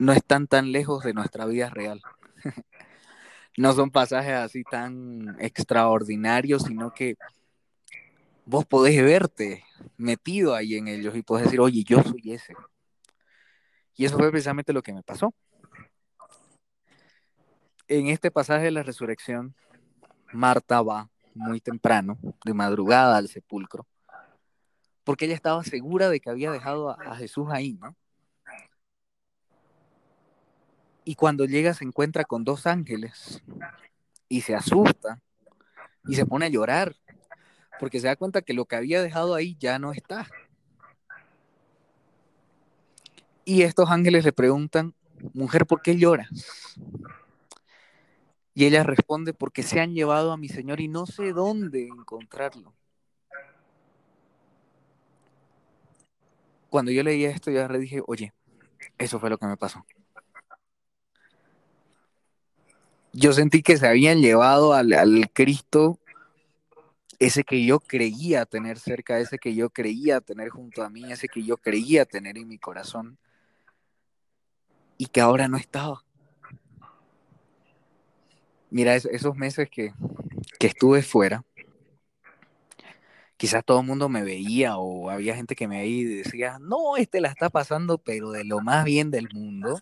no 0.00 0.12
están 0.12 0.48
tan 0.48 0.72
lejos 0.72 1.04
de 1.04 1.14
nuestra 1.14 1.46
vida 1.46 1.70
real. 1.70 2.02
no 3.56 3.72
son 3.72 3.90
pasajes 3.90 4.34
así 4.34 4.64
tan 4.64 5.36
extraordinarios, 5.40 6.62
sino 6.62 6.92
que 6.92 7.16
vos 8.44 8.66
podés 8.66 9.02
verte 9.02 9.64
metido 9.96 10.54
ahí 10.54 10.74
en 10.74 10.88
ellos 10.88 11.16
y 11.16 11.22
podés 11.22 11.44
decir, 11.44 11.60
oye, 11.60 11.84
yo 11.84 12.02
soy 12.02 12.32
ese. 12.32 12.54
Y 13.96 14.04
eso 14.04 14.18
fue 14.18 14.30
precisamente 14.30 14.72
lo 14.72 14.82
que 14.82 14.92
me 14.92 15.02
pasó. 15.02 15.32
En 17.86 18.08
este 18.08 18.30
pasaje 18.30 18.64
de 18.64 18.70
la 18.70 18.82
resurrección, 18.82 19.54
Marta 20.32 20.82
va 20.82 21.10
muy 21.34 21.60
temprano, 21.60 22.18
de 22.44 22.54
madrugada 22.54 23.16
al 23.16 23.28
sepulcro, 23.28 23.86
porque 25.04 25.26
ella 25.26 25.34
estaba 25.34 25.62
segura 25.64 26.08
de 26.08 26.20
que 26.20 26.30
había 26.30 26.50
dejado 26.50 26.90
a, 26.90 26.94
a 26.94 27.16
Jesús 27.16 27.48
ahí, 27.50 27.74
¿no? 27.74 27.96
Y 31.04 31.14
cuando 31.16 31.44
llega 31.44 31.74
se 31.74 31.84
encuentra 31.84 32.24
con 32.24 32.44
dos 32.44 32.66
ángeles 32.66 33.42
y 34.28 34.40
se 34.40 34.54
asusta 34.54 35.20
y 36.06 36.14
se 36.14 36.26
pone 36.26 36.46
a 36.46 36.48
llorar 36.48 36.96
porque 37.78 38.00
se 38.00 38.06
da 38.06 38.16
cuenta 38.16 38.42
que 38.42 38.54
lo 38.54 38.64
que 38.64 38.76
había 38.76 39.02
dejado 39.02 39.34
ahí 39.34 39.56
ya 39.58 39.78
no 39.78 39.92
está. 39.92 40.26
Y 43.44 43.62
estos 43.62 43.90
ángeles 43.90 44.24
le 44.24 44.32
preguntan, 44.32 44.94
mujer, 45.34 45.66
¿por 45.66 45.82
qué 45.82 45.96
lloras? 45.96 46.30
Y 48.54 48.64
ella 48.64 48.84
responde, 48.84 49.34
porque 49.34 49.62
se 49.62 49.80
han 49.80 49.94
llevado 49.94 50.32
a 50.32 50.36
mi 50.36 50.48
Señor 50.48 50.80
y 50.80 50.88
no 50.88 51.06
sé 51.06 51.32
dónde 51.32 51.88
encontrarlo. 51.88 52.72
Cuando 56.70 56.90
yo 56.90 57.02
leí 57.02 57.24
esto, 57.24 57.50
yo 57.50 57.68
dije, 57.68 58.00
oye, 58.06 58.32
eso 58.96 59.18
fue 59.18 59.28
lo 59.28 59.38
que 59.38 59.46
me 59.46 59.56
pasó. 59.56 59.84
Yo 63.14 63.32
sentí 63.32 63.62
que 63.62 63.76
se 63.76 63.86
habían 63.86 64.20
llevado 64.20 64.74
al, 64.74 65.30
Cristo, 65.32 66.00
ese 67.20 67.44
que 67.44 67.64
yo 67.64 67.78
creía 67.78 68.44
tener 68.44 68.78
cerca, 68.78 69.20
ese 69.20 69.38
que 69.38 69.54
yo 69.54 69.70
creía 69.70 70.20
tener 70.20 70.48
junto 70.48 70.82
a 70.82 70.90
mí, 70.90 71.10
ese 71.10 71.28
que 71.28 71.42
yo 71.44 71.56
creía 71.56 72.04
tener 72.04 72.36
en 72.36 72.48
mi 72.48 72.58
corazón, 72.58 73.16
y 74.98 75.06
que 75.06 75.20
ahora 75.20 75.48
no 75.48 75.56
estaba. 75.56 76.04
Mira, 78.70 78.96
es, 78.96 79.04
esos 79.04 79.36
meses 79.36 79.70
que, 79.70 79.94
que 80.58 80.66
estuve 80.66 81.02
fuera, 81.02 81.44
quizás 83.36 83.64
todo 83.64 83.80
el 83.80 83.86
mundo 83.86 84.08
me 84.08 84.24
veía 84.24 84.76
o 84.76 85.08
había 85.08 85.36
gente 85.36 85.54
que 85.54 85.68
me 85.68 85.78
veía 85.78 86.00
y 86.00 86.04
decía, 86.04 86.58
no, 86.60 86.96
este 86.96 87.20
la 87.20 87.28
está 87.28 87.48
pasando, 87.48 87.98
pero 87.98 88.32
de 88.32 88.42
lo 88.42 88.60
más 88.60 88.84
bien 88.84 89.12
del 89.12 89.28
mundo 89.32 89.80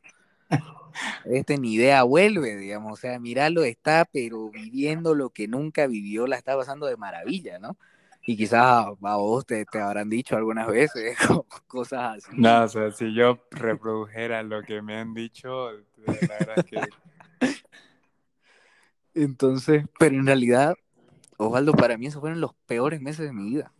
este 1.24 1.58
ni 1.58 1.74
idea 1.74 2.02
vuelve, 2.02 2.56
digamos, 2.56 2.92
o 2.92 2.96
sea, 2.96 3.18
miralo 3.18 3.64
está, 3.64 4.04
pero 4.10 4.50
viviendo 4.50 5.14
lo 5.14 5.30
que 5.30 5.48
nunca 5.48 5.86
vivió, 5.86 6.26
la 6.26 6.36
está 6.36 6.56
pasando 6.56 6.86
de 6.86 6.96
maravilla, 6.96 7.58
¿no? 7.58 7.76
Y 8.24 8.36
quizás 8.36 8.86
a 9.02 9.16
vos 9.16 9.44
te, 9.44 9.64
te 9.64 9.80
habrán 9.80 10.08
dicho 10.08 10.36
algunas 10.36 10.68
veces 10.68 11.16
cosas 11.66 12.18
así. 12.18 12.36
No, 12.36 12.62
o 12.62 12.68
sea, 12.68 12.92
si 12.92 13.12
yo 13.14 13.40
reprodujera 13.50 14.42
lo 14.42 14.62
que 14.62 14.80
me 14.80 14.96
han 14.96 15.12
dicho, 15.12 15.72
la 15.72 16.12
verdad 16.12 16.58
es 16.58 16.64
que... 16.64 16.80
Entonces, 19.14 19.84
pero 19.98 20.14
en 20.14 20.26
realidad, 20.26 20.74
Osvaldo, 21.36 21.72
para 21.72 21.98
mí 21.98 22.06
esos 22.06 22.20
fueron 22.20 22.40
los 22.40 22.54
peores 22.66 23.00
meses 23.00 23.26
de 23.26 23.32
mi 23.32 23.50
vida. 23.50 23.72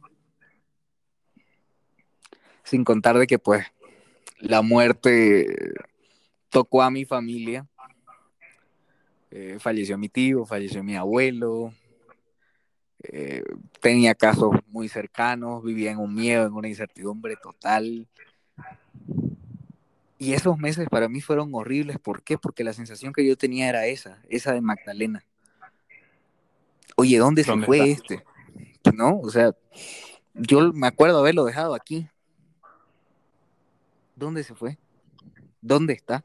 Sin 2.65 2.85
contar 2.85 3.17
de 3.19 3.27
que 3.27 3.39
pues 3.39 3.65
la 4.39 4.61
muerte 4.63 5.47
tocó 6.53 6.83
a 6.83 6.91
mi 6.91 7.05
familia. 7.05 7.67
Eh, 9.31 9.57
falleció 9.59 9.97
mi 9.97 10.11
tío, 10.11 10.45
falleció 10.45 10.85
mi 10.85 10.95
abuelo. 10.95 11.73
Eh, 13.03 13.43
tenía 13.81 14.15
casos 14.15 14.51
muy 14.69 14.89
cercanos, 14.89 15.65
vivía 15.65 15.91
en 15.91 15.99
un 15.99 16.15
miedo, 16.15 16.47
en 16.47 16.53
una 16.53 16.69
incertidumbre 16.69 17.37
total. 17.37 18.07
Y 20.19 20.35
esos 20.35 20.59
meses 20.59 20.87
para 20.91 21.09
mí 21.09 21.23
fueron 21.23 21.53
horribles. 21.55 21.99
¿Por 21.99 22.23
qué? 22.23 22.37
Porque 22.37 22.63
la 22.63 22.75
sensación 22.75 23.15
que 23.15 23.27
yo 23.27 23.37
tenía 23.37 23.71
era 23.71 23.87
esa, 23.87 24.23
esa 24.29 24.53
de 24.53 24.61
Magdalena. 24.61 25.25
Oye, 26.97 27.19
¿dónde, 27.19 27.43
¿Dónde 27.43 27.65
se 27.65 27.67
fue 27.67 27.91
está? 27.91 28.15
este? 28.15 28.25
¿No? 28.95 29.19
O 29.21 29.31
sea, 29.31 29.57
yo 30.35 30.73
me 30.75 30.87
acuerdo 30.87 31.19
haberlo 31.19 31.45
dejado 31.47 31.75
aquí. 31.75 32.07
¿Dónde 34.15 34.45
se 34.45 34.55
fue? 34.55 34.79
¿Dónde 35.63 35.95
está? 35.95 36.23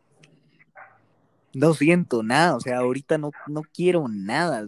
No 1.58 1.74
siento 1.74 2.22
nada, 2.22 2.56
o 2.56 2.60
sea, 2.60 2.78
ahorita 2.78 3.18
no, 3.18 3.32
no 3.48 3.64
quiero 3.74 4.08
nada. 4.08 4.68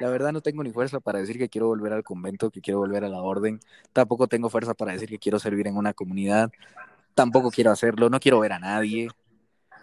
La 0.00 0.10
verdad 0.10 0.32
no 0.32 0.40
tengo 0.40 0.64
ni 0.64 0.72
fuerza 0.72 0.98
para 0.98 1.20
decir 1.20 1.38
que 1.38 1.48
quiero 1.48 1.68
volver 1.68 1.92
al 1.92 2.02
convento, 2.02 2.50
que 2.50 2.60
quiero 2.60 2.80
volver 2.80 3.04
a 3.04 3.08
la 3.08 3.22
orden. 3.22 3.60
Tampoco 3.92 4.26
tengo 4.26 4.50
fuerza 4.50 4.74
para 4.74 4.90
decir 4.90 5.08
que 5.08 5.20
quiero 5.20 5.38
servir 5.38 5.68
en 5.68 5.76
una 5.76 5.92
comunidad. 5.92 6.50
Tampoco 7.14 7.52
quiero 7.52 7.70
hacerlo, 7.70 8.10
no 8.10 8.18
quiero 8.18 8.40
ver 8.40 8.54
a 8.54 8.58
nadie. 8.58 9.08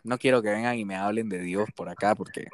No 0.03 0.17
quiero 0.17 0.41
que 0.41 0.49
vengan 0.49 0.77
y 0.77 0.83
me 0.83 0.97
hablen 0.97 1.29
de 1.29 1.39
Dios 1.39 1.69
por 1.77 1.87
acá 1.87 2.13
porque 2.13 2.49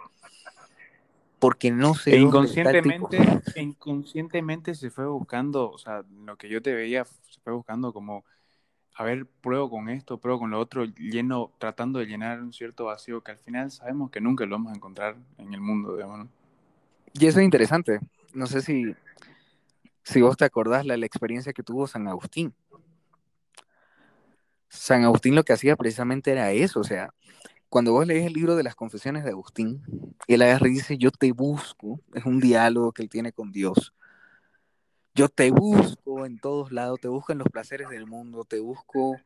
porque 1.39 1.71
no 1.71 1.95
sé 1.95 2.15
E 2.15 2.19
dónde 2.19 2.47
está 2.47 2.69
el 2.69 2.84
tipo. 2.84 2.95
inconscientemente, 2.95 3.60
inconscientemente 3.60 4.75
se 4.75 4.91
fue 4.91 5.08
buscando, 5.08 5.71
o 5.71 5.80
sea, 5.80 6.04
lo 6.25 6.38
que 6.38 6.47
yo 6.47 6.62
te 6.62 6.75
veía 6.75 7.06
se 7.06 7.39
fue 7.43 7.54
buscando 7.54 7.91
como, 7.91 8.23
a 8.99 9.05
ver, 9.05 9.25
pruebo 9.25 9.69
con 9.69 9.88
esto, 9.88 10.17
pruebo 10.17 10.39
con 10.39 10.51
lo 10.51 10.59
otro, 10.59 10.83
lleno, 10.83 11.53
tratando 11.57 11.99
de 11.99 12.05
llenar 12.05 12.41
un 12.41 12.51
cierto 12.51 12.83
vacío 12.83 13.21
que 13.21 13.31
al 13.31 13.38
final 13.38 13.71
sabemos 13.71 14.12
que 14.12 14.19
nunca 14.19 14.45
lo 14.45 14.57
vamos 14.57 14.73
a 14.73 14.75
encontrar 14.75 15.15
en 15.38 15.53
el 15.53 15.62
mundo, 15.62 15.95
digamos. 15.95 16.27
Y 17.13 17.25
eso 17.25 17.39
es 17.39 17.45
interesante. 17.45 18.01
No 18.33 18.45
sé 18.45 18.62
si, 18.62 18.93
si 20.03 20.21
vos 20.21 20.35
te 20.35 20.43
acordás 20.43 20.85
la, 20.85 20.97
la 20.97 21.05
experiencia 21.05 21.53
que 21.53 21.63
tuvo 21.63 21.88
San 21.88 22.09
Agustín. 22.09 22.53
San 24.67 25.05
Agustín 25.05 25.33
lo 25.33 25.45
que 25.45 25.53
hacía 25.53 25.77
precisamente 25.77 26.33
era 26.33 26.51
eso, 26.51 26.81
o 26.81 26.83
sea, 26.83 27.13
cuando 27.69 27.93
vos 27.93 28.05
lees 28.05 28.27
el 28.27 28.33
libro 28.33 28.57
de 28.57 28.63
las 28.63 28.75
confesiones 28.75 29.23
de 29.23 29.29
Agustín, 29.29 29.81
él 30.27 30.41
agarra 30.41 30.67
y 30.67 30.71
dice, 30.71 30.97
yo 30.97 31.12
te 31.12 31.31
busco, 31.31 32.01
es 32.13 32.25
un 32.25 32.41
diálogo 32.41 32.91
que 32.91 33.03
él 33.03 33.09
tiene 33.09 33.31
con 33.31 33.53
Dios. 33.53 33.93
Yo 35.19 35.27
te 35.27 35.51
busco 35.51 36.25
en 36.25 36.39
todos 36.39 36.71
lados, 36.71 37.01
te 37.01 37.10
busco 37.10 37.34
en 37.34 37.39
los 37.39 37.49
placeres 37.49 37.89
del 37.89 38.08
mundo, 38.08 38.45
te 38.45 38.62
busco 38.62 39.19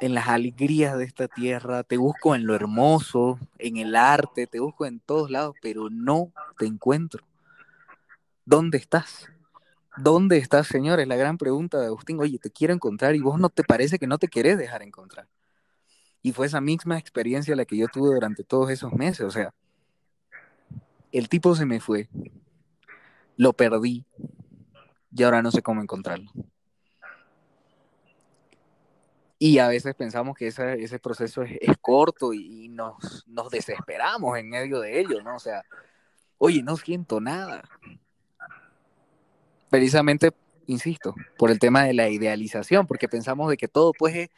en 0.00 0.14
las 0.14 0.28
alegrías 0.28 0.96
de 0.96 1.04
esta 1.04 1.28
tierra, 1.28 1.82
te 1.82 1.98
busco 1.98 2.34
en 2.34 2.46
lo 2.46 2.54
hermoso, 2.54 3.38
en 3.58 3.76
el 3.76 3.96
arte, 3.96 4.46
te 4.46 4.60
busco 4.60 4.86
en 4.86 5.00
todos 5.00 5.30
lados, 5.30 5.56
pero 5.60 5.90
no 5.90 6.32
te 6.56 6.64
encuentro. 6.64 7.22
¿Dónde 8.46 8.78
estás? 8.78 9.28
¿Dónde 9.98 10.38
estás, 10.38 10.68
Señor? 10.68 11.00
Es 11.00 11.06
la 11.06 11.16
gran 11.16 11.36
pregunta 11.36 11.78
de 11.78 11.88
Agustín. 11.88 12.18
Oye, 12.18 12.38
te 12.38 12.50
quiero 12.50 12.72
encontrar 12.72 13.14
y 13.14 13.20
vos 13.20 13.38
no 13.38 13.50
te 13.50 13.62
parece 13.62 13.98
que 13.98 14.06
no 14.06 14.16
te 14.16 14.28
querés 14.28 14.56
dejar 14.56 14.82
encontrar. 14.82 15.28
Y 16.22 16.32
fue 16.32 16.46
esa 16.46 16.62
misma 16.62 16.96
experiencia 16.96 17.54
la 17.54 17.66
que 17.66 17.76
yo 17.76 17.88
tuve 17.88 18.14
durante 18.14 18.42
todos 18.42 18.70
esos 18.70 18.94
meses. 18.94 19.26
O 19.26 19.30
sea, 19.30 19.52
el 21.12 21.28
tipo 21.28 21.54
se 21.54 21.66
me 21.66 21.78
fue, 21.78 22.08
lo 23.36 23.52
perdí 23.52 24.06
y 25.14 25.22
ahora 25.22 25.42
no 25.42 25.50
sé 25.50 25.62
cómo 25.62 25.80
encontrarlo. 25.80 26.30
Y 29.38 29.58
a 29.58 29.68
veces 29.68 29.94
pensamos 29.94 30.36
que 30.36 30.48
ese, 30.48 30.82
ese 30.82 30.98
proceso 30.98 31.42
es, 31.42 31.76
corto 31.80 32.32
y, 32.32 32.68
nos, 32.68 33.24
nos 33.26 33.50
desesperamos 33.50 34.38
en 34.38 34.48
medio 34.48 34.80
de 34.80 35.00
ello, 35.00 35.22
¿no? 35.22 35.36
O 35.36 35.38
sea, 35.38 35.62
oye, 36.38 36.62
no 36.62 36.76
siento 36.76 37.20
nada. 37.20 37.62
Precisamente, 39.70 40.32
insisto, 40.66 41.14
por 41.36 41.50
el 41.50 41.58
tema 41.58 41.84
de 41.84 41.94
la 41.94 42.08
idealización, 42.08 42.86
porque 42.86 43.08
pensamos 43.08 43.50
de 43.50 43.56
que 43.56 43.68
todo 43.68 43.92
pues 43.92 44.14
es... 44.16 44.28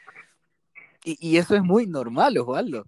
Y, 1.04 1.16
y 1.20 1.36
eso 1.36 1.54
es 1.54 1.62
muy 1.62 1.86
normal, 1.86 2.36
Osvaldo. 2.38 2.86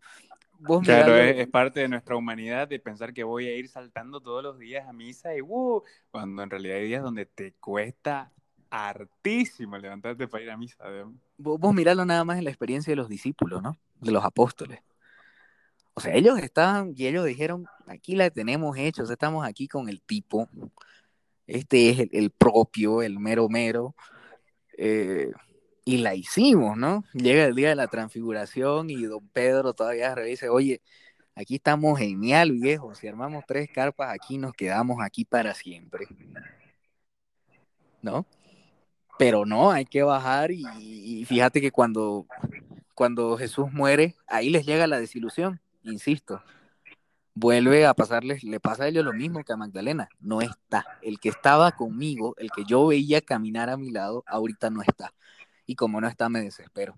Vos 0.58 0.84
Claro, 0.84 1.16
es, 1.16 1.38
es 1.38 1.48
parte 1.48 1.80
de 1.80 1.88
nuestra 1.88 2.16
humanidad 2.16 2.66
de 2.68 2.78
pensar 2.78 3.12
que 3.14 3.22
voy 3.24 3.46
a 3.46 3.56
ir 3.56 3.68
saltando 3.68 4.20
todos 4.20 4.42
los 4.42 4.58
días 4.58 4.88
a 4.88 4.92
misa 4.92 5.36
y 5.36 5.40
¡uh! 5.40 5.82
cuando 6.10 6.42
en 6.42 6.50
realidad 6.50 6.78
hay 6.78 6.86
días 6.86 7.02
donde 7.02 7.26
te 7.26 7.52
cuesta 7.54 8.32
hartísimo 8.70 9.78
levantarte 9.78 10.28
para 10.28 10.44
ir 10.44 10.50
a 10.50 10.56
misa. 10.56 10.84
vos, 11.36 11.58
vos 11.58 11.74
miralo 11.74 12.04
nada 12.04 12.24
más 12.24 12.38
en 12.38 12.44
la 12.44 12.50
experiencia 12.50 12.90
de 12.90 12.96
los 12.96 13.08
discípulos, 13.08 13.62
¿no? 13.62 13.78
De 14.00 14.10
los 14.10 14.24
apóstoles. 14.24 14.80
O 15.94 16.00
sea, 16.00 16.14
ellos 16.14 16.38
estaban 16.38 16.92
y 16.94 17.06
ellos 17.06 17.24
dijeron, 17.24 17.66
aquí 17.88 18.14
la 18.14 18.30
tenemos 18.30 18.76
sea, 18.76 18.92
estamos 19.10 19.44
aquí 19.44 19.66
con 19.66 19.88
el 19.88 20.00
tipo, 20.00 20.48
este 21.46 21.90
es 21.90 21.98
el, 21.98 22.10
el 22.12 22.30
propio, 22.30 23.02
el 23.02 23.18
mero 23.18 23.48
mero, 23.48 23.96
eh, 24.76 25.32
y 25.88 25.96
la 25.96 26.14
hicimos, 26.14 26.76
¿no? 26.76 27.02
Llega 27.14 27.46
el 27.46 27.54
día 27.54 27.70
de 27.70 27.74
la 27.74 27.86
transfiguración 27.86 28.90
y 28.90 29.04
don 29.04 29.26
Pedro 29.28 29.72
todavía 29.72 30.14
dice, 30.16 30.50
oye, 30.50 30.82
aquí 31.34 31.54
estamos 31.54 31.98
genial, 31.98 32.52
viejo, 32.52 32.94
si 32.94 33.08
armamos 33.08 33.44
tres 33.48 33.70
carpas 33.72 34.12
aquí 34.12 34.36
nos 34.36 34.52
quedamos 34.52 34.98
aquí 35.00 35.24
para 35.24 35.54
siempre, 35.54 36.06
¿no? 38.02 38.26
Pero 39.18 39.46
no, 39.46 39.70
hay 39.70 39.86
que 39.86 40.02
bajar 40.02 40.50
y, 40.50 40.62
y 40.78 41.24
fíjate 41.24 41.58
que 41.62 41.70
cuando, 41.70 42.26
cuando 42.94 43.38
Jesús 43.38 43.72
muere, 43.72 44.14
ahí 44.26 44.50
les 44.50 44.66
llega 44.66 44.86
la 44.86 45.00
desilusión, 45.00 45.58
insisto. 45.84 46.42
Vuelve 47.34 47.86
a 47.86 47.94
pasarles, 47.94 48.44
le 48.44 48.60
pasa 48.60 48.84
a 48.84 48.88
ellos 48.88 49.06
lo 49.06 49.14
mismo 49.14 49.42
que 49.42 49.54
a 49.54 49.56
Magdalena, 49.56 50.10
no 50.20 50.42
está. 50.42 50.84
El 51.00 51.18
que 51.18 51.30
estaba 51.30 51.72
conmigo, 51.72 52.34
el 52.36 52.50
que 52.50 52.64
yo 52.64 52.88
veía 52.88 53.22
caminar 53.22 53.70
a 53.70 53.78
mi 53.78 53.90
lado, 53.90 54.22
ahorita 54.26 54.68
no 54.68 54.82
está. 54.82 55.14
Y 55.68 55.76
como 55.76 56.00
no 56.00 56.08
está, 56.08 56.30
me 56.30 56.40
desespero. 56.40 56.96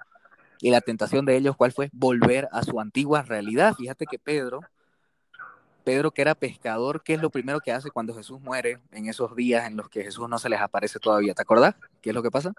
Y 0.61 0.71
la 0.71 0.81
tentación 0.81 1.25
de 1.27 1.37
ellos, 1.37 1.57
¿cuál 1.57 1.73
fue? 1.73 1.91
Volver 1.93 2.49
a 2.53 2.63
su 2.63 2.79
antigua 2.81 3.23
realidad. 3.23 3.75
Fíjate 3.75 4.07
que 4.07 4.19
Pedro, 4.19 4.61
Pedro 5.83 6.13
que 6.13 6.23
era 6.23 6.37
pescador, 6.37 7.03
¿qué 7.03 7.15
es 7.15 7.21
lo 7.21 7.31
primero 7.31 7.59
que 7.59 7.73
hace 7.73 7.91
cuando 7.91 8.15
Jesús 8.15 8.41
muere 8.41 8.79
en 8.93 9.09
esos 9.09 9.35
días 9.35 9.67
en 9.67 9.77
los 9.77 9.89
que 9.89 10.05
Jesús 10.05 10.29
no 10.29 10.39
se 10.39 10.49
les 10.49 10.61
aparece 10.61 11.01
todavía? 11.01 11.35
¿Te 11.35 11.43
acordás? 11.43 11.75
¿Qué 12.01 12.11
es 12.11 12.15
lo 12.15 12.23
que 12.23 12.31
pasa? 12.31 12.53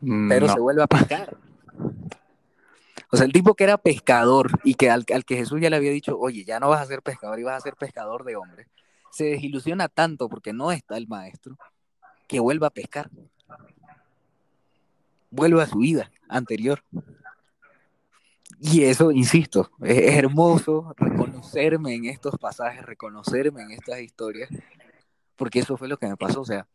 Pedro 0.00 0.48
No. 0.48 0.52
se 0.52 0.60
vuelve 0.60 0.82
a 0.82 0.86
pescar. 0.86 1.34
O 3.10 3.16
sea, 3.16 3.24
el 3.24 3.32
tipo 3.32 3.54
que 3.54 3.64
era 3.64 3.78
pescador 3.78 4.50
y 4.64 4.74
que 4.74 4.90
al, 4.90 5.06
al, 5.14 5.24
que 5.24 5.36
Jesús 5.36 5.62
ya 5.62 5.70
le 5.70 5.76
había 5.76 5.92
dicho, 5.92 6.18
oye, 6.18 6.44
ya 6.44 6.60
no 6.60 6.68
vas 6.68 6.82
a 6.82 6.86
ser 6.86 7.00
pescador 7.00 7.38
y 7.40 7.44
vas 7.44 7.56
a 7.56 7.60
ser 7.60 7.74
pescador 7.76 8.24
de 8.24 8.36
hombres, 8.36 8.68
se 9.12 9.24
desilusiona 9.24 9.88
tanto 9.88 10.28
porque 10.28 10.52
no 10.52 10.72
está 10.72 10.98
el 10.98 11.08
maestro 11.08 11.56
que 12.28 12.40
vuelve 12.40 12.66
a 12.66 12.70
pescar. 12.70 13.08
Vuelve 15.36 15.62
a 15.62 15.66
su 15.66 15.78
vida 15.78 16.10
anterior. 16.28 16.82
Y 18.58 18.84
eso, 18.84 19.12
insisto, 19.12 19.70
es, 19.82 20.14
hermoso 20.14 20.94
reconocerme 20.96 21.94
en 21.94 22.06
estos 22.06 22.38
pasajes, 22.38 22.84
reconocerme 22.86 23.62
en 23.62 23.72
estas 23.72 24.00
historias, 24.00 24.48
porque 25.36 25.58
eso 25.58 25.76
fue 25.76 25.88
lo 25.88 25.98
que 25.98 26.06
me 26.06 26.16
pasó, 26.16 26.40
o 26.40 26.44
sea, 26.46 26.66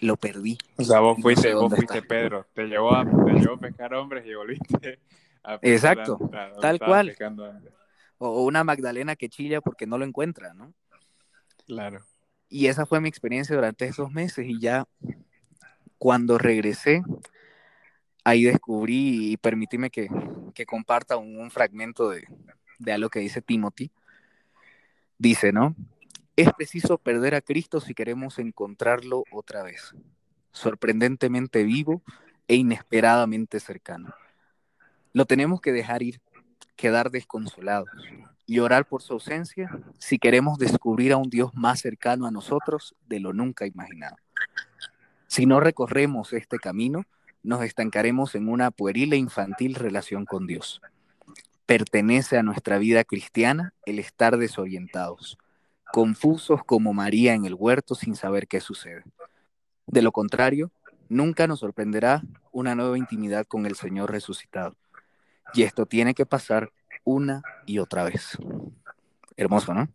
lo 0.00 0.16
perdí. 0.16 0.58
O 0.76 0.82
sea, 0.82 0.98
vos 1.00 1.16
No 1.18 1.22
fuiste, 1.22 1.48
sé 1.48 1.54
vos 1.54 1.72
fuiste 1.72 1.98
está. 1.98 2.08
Pedro, 2.08 2.46
te 2.52 2.64
llevó, 2.64 2.94
a, 2.94 3.04
te 3.04 3.32
llevó 3.32 3.54
a 3.54 3.58
pescar 3.58 3.94
hombres 3.94 4.26
y 4.26 4.34
volviste 4.34 4.98
a 5.44 5.58
pescar 5.58 5.98
Exacto, 5.98 6.30
a- 6.32 6.46
a 6.46 6.60
tal 6.60 6.78
cual. 6.80 7.16
o 8.18 8.44
una 8.44 8.64
Magdalena 8.64 9.14
que 9.14 9.28
chilla 9.28 9.60
porque 9.60 9.86
no 9.86 9.98
lo 9.98 10.04
encuentra, 10.04 10.52
¿no? 10.52 10.74
Claro. 11.66 12.04
Y 12.48 12.66
esa 12.66 12.86
fue 12.86 13.00
mi 13.00 13.08
experiencia 13.08 13.54
durante 13.54 13.86
esos 13.86 14.10
meses 14.10 14.46
y 14.48 14.60
ya 14.60 14.86
cuando 15.98 16.38
regresé, 16.38 17.02
ahí 18.26 18.42
descubrí 18.42 19.30
y 19.30 19.36
permitíme 19.36 19.88
que, 19.88 20.08
que 20.52 20.66
comparta 20.66 21.16
un, 21.16 21.38
un 21.38 21.48
fragmento 21.52 22.10
de, 22.10 22.26
de 22.80 22.92
algo 22.92 23.08
que 23.08 23.20
dice 23.20 23.40
Timothy. 23.40 23.92
Dice, 25.16 25.52
¿no? 25.52 25.76
Es 26.34 26.52
preciso 26.52 26.98
perder 26.98 27.36
a 27.36 27.40
Cristo 27.40 27.80
si 27.80 27.94
queremos 27.94 28.40
encontrarlo 28.40 29.22
otra 29.30 29.62
vez, 29.62 29.94
sorprendentemente 30.50 31.62
vivo 31.62 32.02
e 32.48 32.56
inesperadamente 32.56 33.60
cercano. 33.60 34.12
Lo 35.12 35.24
tenemos 35.26 35.60
que 35.60 35.70
dejar 35.70 36.02
ir, 36.02 36.20
quedar 36.74 37.12
desconsolados. 37.12 37.88
y 38.48 38.60
orar 38.60 38.86
por 38.86 39.02
su 39.02 39.14
ausencia 39.14 39.70
si 39.98 40.18
queremos 40.18 40.58
descubrir 40.58 41.12
a 41.12 41.16
un 41.16 41.30
Dios 41.30 41.52
más 41.54 41.80
cercano 41.80 42.26
a 42.26 42.30
nosotros 42.30 42.94
de 43.06 43.20
lo 43.20 43.32
nunca 43.32 43.66
imaginado. 43.66 44.16
Si 45.26 45.46
no 45.46 45.58
recorremos 45.58 46.32
este 46.32 46.58
camino, 46.58 47.04
nos 47.46 47.62
estancaremos 47.62 48.34
en 48.34 48.48
una 48.48 48.72
pueril 48.72 49.12
e 49.12 49.16
infantil 49.16 49.76
relación 49.76 50.24
con 50.24 50.46
Dios. 50.46 50.82
Pertenece 51.64 52.38
a 52.38 52.42
nuestra 52.42 52.76
vida 52.78 53.04
cristiana 53.04 53.72
el 53.86 54.00
estar 54.00 54.36
desorientados, 54.36 55.38
confusos 55.92 56.62
como 56.64 56.92
María 56.92 57.34
en 57.34 57.44
el 57.44 57.54
huerto 57.54 57.94
sin 57.94 58.16
saber 58.16 58.48
qué 58.48 58.60
sucede. 58.60 59.04
De 59.86 60.02
lo 60.02 60.10
contrario, 60.10 60.72
nunca 61.08 61.46
nos 61.46 61.60
sorprenderá 61.60 62.22
una 62.50 62.74
nueva 62.74 62.98
intimidad 62.98 63.46
con 63.46 63.64
el 63.64 63.76
Señor 63.76 64.10
resucitado. 64.10 64.76
Y 65.54 65.62
esto 65.62 65.86
tiene 65.86 66.14
que 66.14 66.26
pasar 66.26 66.72
una 67.04 67.42
y 67.64 67.78
otra 67.78 68.02
vez. 68.02 68.36
Hermoso, 69.36 69.72
¿no? 69.72 69.88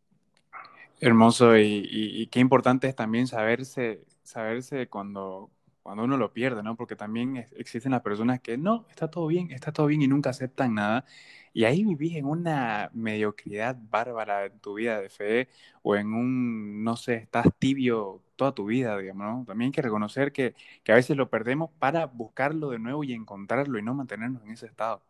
Hermoso 1.01 1.57
y, 1.57 2.27
qué 2.31 2.39
importante 2.39 2.87
es 2.87 2.95
también 2.95 3.27
saberse, 3.27 4.05
saberse 4.23 4.87
cuando, 4.87 5.49
cuando 5.83 6.03
uno 6.03 6.17
lo 6.17 6.31
pierde, 6.33 6.61
¿no? 6.63 6.75
Porque 6.75 6.95
también 6.95 7.47
existen 7.57 7.91
las 7.91 8.01
personas 8.01 8.39
que 8.39 8.57
no, 8.57 8.85
está 8.89 9.09
todo 9.09 9.27
bien, 9.27 9.51
está 9.51 9.71
todo 9.71 9.87
bien 9.87 10.01
y 10.01 10.07
nunca 10.07 10.29
aceptan 10.29 10.75
nada. 10.75 11.05
Y 11.53 11.65
ahí 11.65 11.83
vivís 11.83 12.15
en 12.15 12.25
una 12.25 12.89
mediocridad 12.93 13.77
bárbara 13.89 14.45
en 14.45 14.59
tu 14.59 14.75
vida 14.75 15.01
de 15.01 15.09
fe 15.09 15.49
o 15.81 15.95
en 15.95 16.13
un, 16.13 16.83
no 16.83 16.95
sé, 16.95 17.15
estás 17.15 17.47
tibio 17.59 18.21
toda 18.35 18.53
tu 18.53 18.65
vida, 18.65 18.97
digamos, 18.97 19.39
¿no? 19.39 19.45
También 19.45 19.69
hay 19.69 19.71
que 19.73 19.81
reconocer 19.81 20.31
que, 20.31 20.55
que 20.83 20.91
a 20.91 20.95
veces 20.95 21.17
lo 21.17 21.29
perdemos 21.29 21.71
para 21.79 22.05
buscarlo 22.05 22.69
de 22.69 22.79
nuevo 22.79 23.03
y 23.03 23.13
encontrarlo 23.13 23.77
y 23.79 23.83
no 23.83 23.93
mantenernos 23.93 24.43
en 24.43 24.51
ese 24.51 24.67
estado. 24.67 25.03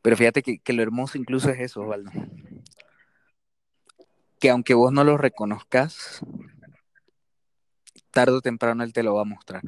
Pero 0.00 0.16
fíjate 0.16 0.42
que, 0.42 0.58
que 0.58 0.72
lo 0.72 0.82
hermoso 0.82 1.18
incluso 1.18 1.50
es 1.50 1.60
eso, 1.60 1.82
Osvaldo. 1.82 2.10
Que 4.38 4.50
aunque 4.50 4.74
vos 4.74 4.92
no 4.92 5.02
lo 5.02 5.16
reconozcas, 5.18 6.22
tarde 8.16 8.32
o 8.32 8.40
temprano 8.40 8.82
él 8.82 8.94
te 8.94 9.02
lo 9.02 9.14
va 9.14 9.20
a 9.20 9.26
mostrar. 9.26 9.62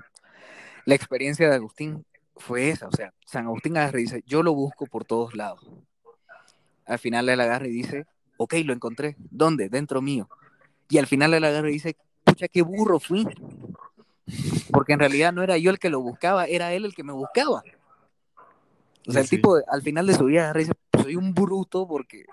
La 0.86 0.94
experiencia 0.94 1.50
de 1.50 1.54
Agustín 1.54 2.06
fue 2.34 2.70
esa, 2.70 2.88
o 2.88 2.92
sea, 2.92 3.12
San 3.26 3.44
Agustín 3.44 3.76
agarra 3.76 4.00
y 4.00 4.04
dice, 4.04 4.24
yo 4.26 4.42
lo 4.42 4.54
busco 4.54 4.86
por 4.86 5.04
todos 5.04 5.34
lados. 5.34 5.70
Al 6.86 6.98
final 6.98 7.28
él 7.28 7.38
agarra 7.42 7.66
y 7.66 7.72
dice, 7.72 8.06
ok, 8.38 8.54
lo 8.64 8.72
encontré. 8.72 9.16
¿Dónde? 9.18 9.68
Dentro 9.68 10.00
mío. 10.00 10.30
Y 10.88 10.96
al 10.96 11.06
final 11.06 11.34
él 11.34 11.44
agarra 11.44 11.68
y 11.68 11.74
dice, 11.74 11.94
pucha, 12.24 12.48
qué 12.48 12.62
burro 12.62 12.98
fui. 12.98 13.28
Porque 14.72 14.94
en 14.94 15.00
realidad 15.00 15.34
no 15.34 15.42
era 15.42 15.58
yo 15.58 15.70
el 15.70 15.78
que 15.78 15.90
lo 15.90 16.00
buscaba, 16.00 16.46
era 16.46 16.72
él 16.72 16.86
el 16.86 16.94
que 16.94 17.04
me 17.04 17.12
buscaba. 17.12 17.62
O 19.06 19.12
sea, 19.12 19.20
el 19.20 19.28
tipo 19.28 19.58
al 19.68 19.82
final 19.82 20.06
de 20.06 20.14
su 20.14 20.24
vida 20.24 20.54
dice, 20.54 20.72
soy 21.02 21.16
un 21.16 21.34
bruto 21.34 21.86
porque, 21.86 22.24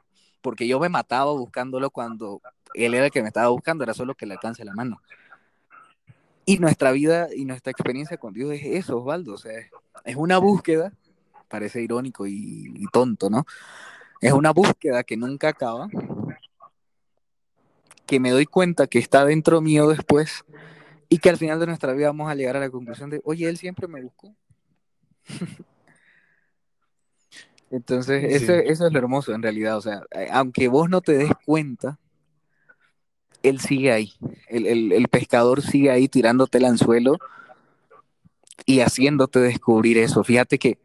porque 0.41 0.65
yo 0.65 0.79
me 0.79 0.87
mataba 0.87 1.33
buscándolo 1.33 1.89
cuando 1.89 2.39
él 2.73 2.93
era 2.93 3.07
el 3.07 3.11
que 3.11 3.21
me 3.21 3.27
estaba 3.27 3.49
buscando, 3.49 3.83
era 3.83 3.93
solo 3.93 4.15
que 4.15 4.25
le 4.25 4.35
alcance 4.35 4.63
la 4.63 4.73
mano. 4.73 5.01
Y 6.45 6.59
nuestra 6.59 6.91
vida 6.91 7.29
y 7.33 7.45
nuestra 7.45 7.71
experiencia 7.71 8.17
con 8.17 8.33
Dios 8.33 8.53
es 8.53 8.65
eso, 8.65 8.99
Osvaldo. 8.99 9.33
O 9.33 9.37
sea, 9.37 9.53
es 10.03 10.15
una 10.15 10.37
búsqueda, 10.37 10.93
parece 11.47 11.81
irónico 11.81 12.27
y, 12.27 12.71
y 12.75 12.85
tonto, 12.91 13.29
¿no? 13.29 13.45
Es 14.21 14.31
una 14.31 14.51
búsqueda 14.51 15.03
que 15.03 15.17
nunca 15.17 15.49
acaba, 15.49 15.87
que 18.05 18.19
me 18.19 18.31
doy 18.31 18.45
cuenta 18.45 18.87
que 18.87 18.99
está 18.99 19.25
dentro 19.25 19.61
mío 19.61 19.87
después 19.87 20.45
y 21.09 21.19
que 21.19 21.29
al 21.29 21.37
final 21.37 21.59
de 21.59 21.67
nuestra 21.67 21.93
vida 21.93 22.07
vamos 22.07 22.29
a 22.29 22.35
llegar 22.35 22.57
a 22.57 22.59
la 22.59 22.69
conclusión 22.69 23.09
de, 23.09 23.21
oye, 23.23 23.47
él 23.47 23.57
siempre 23.57 23.87
me 23.87 24.01
buscó. 24.01 24.35
Entonces, 27.71 28.23
eso, 28.23 28.53
eso 28.53 28.87
es 28.87 28.93
lo 28.93 28.99
hermoso 28.99 29.33
en 29.33 29.41
realidad. 29.41 29.77
O 29.77 29.81
sea, 29.81 30.03
eh, 30.11 30.27
aunque 30.31 30.67
vos 30.67 30.89
no 30.89 31.01
te 31.01 31.13
des 31.13 31.31
cuenta, 31.45 31.99
él 33.49 33.59
sigue 33.59 33.91
ahí. 33.91 34.13
El, 34.47 35.07
pescador 35.09 35.61
sigue 35.61 35.91
ahí 35.91 36.07
tirándote 36.07 36.57
el 36.57 36.65
anzuelo 36.65 37.17
y 38.65 38.79
haciéndote 38.79 39.39
descubrir 39.39 39.97
eso. 39.97 40.23
Fíjate 40.23 40.59
que 40.59 40.79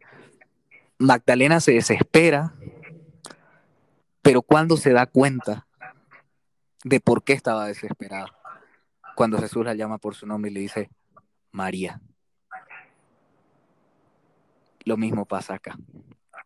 Magdalena 0.97 1.59
se 1.59 1.73
desespera, 1.73 2.53
pero 4.21 4.41
cuando 4.41 4.77
se 4.77 4.93
da 4.93 5.05
cuenta 5.05 5.67
de 6.83 6.99
por 6.99 7.23
qué 7.23 7.33
estaba 7.33 7.67
desesperada, 7.67 8.27
cuando 9.15 9.37
Jesús 9.39 9.65
la 9.65 9.73
llama 9.73 9.97
por 9.97 10.15
su 10.15 10.25
nombre 10.25 10.51
y 10.51 10.53
le 10.53 10.59
dice, 10.61 10.89
María. 11.51 12.01
Lo 14.83 14.97
mismo 14.97 15.25
pasa 15.25 15.55
acá 15.55 15.77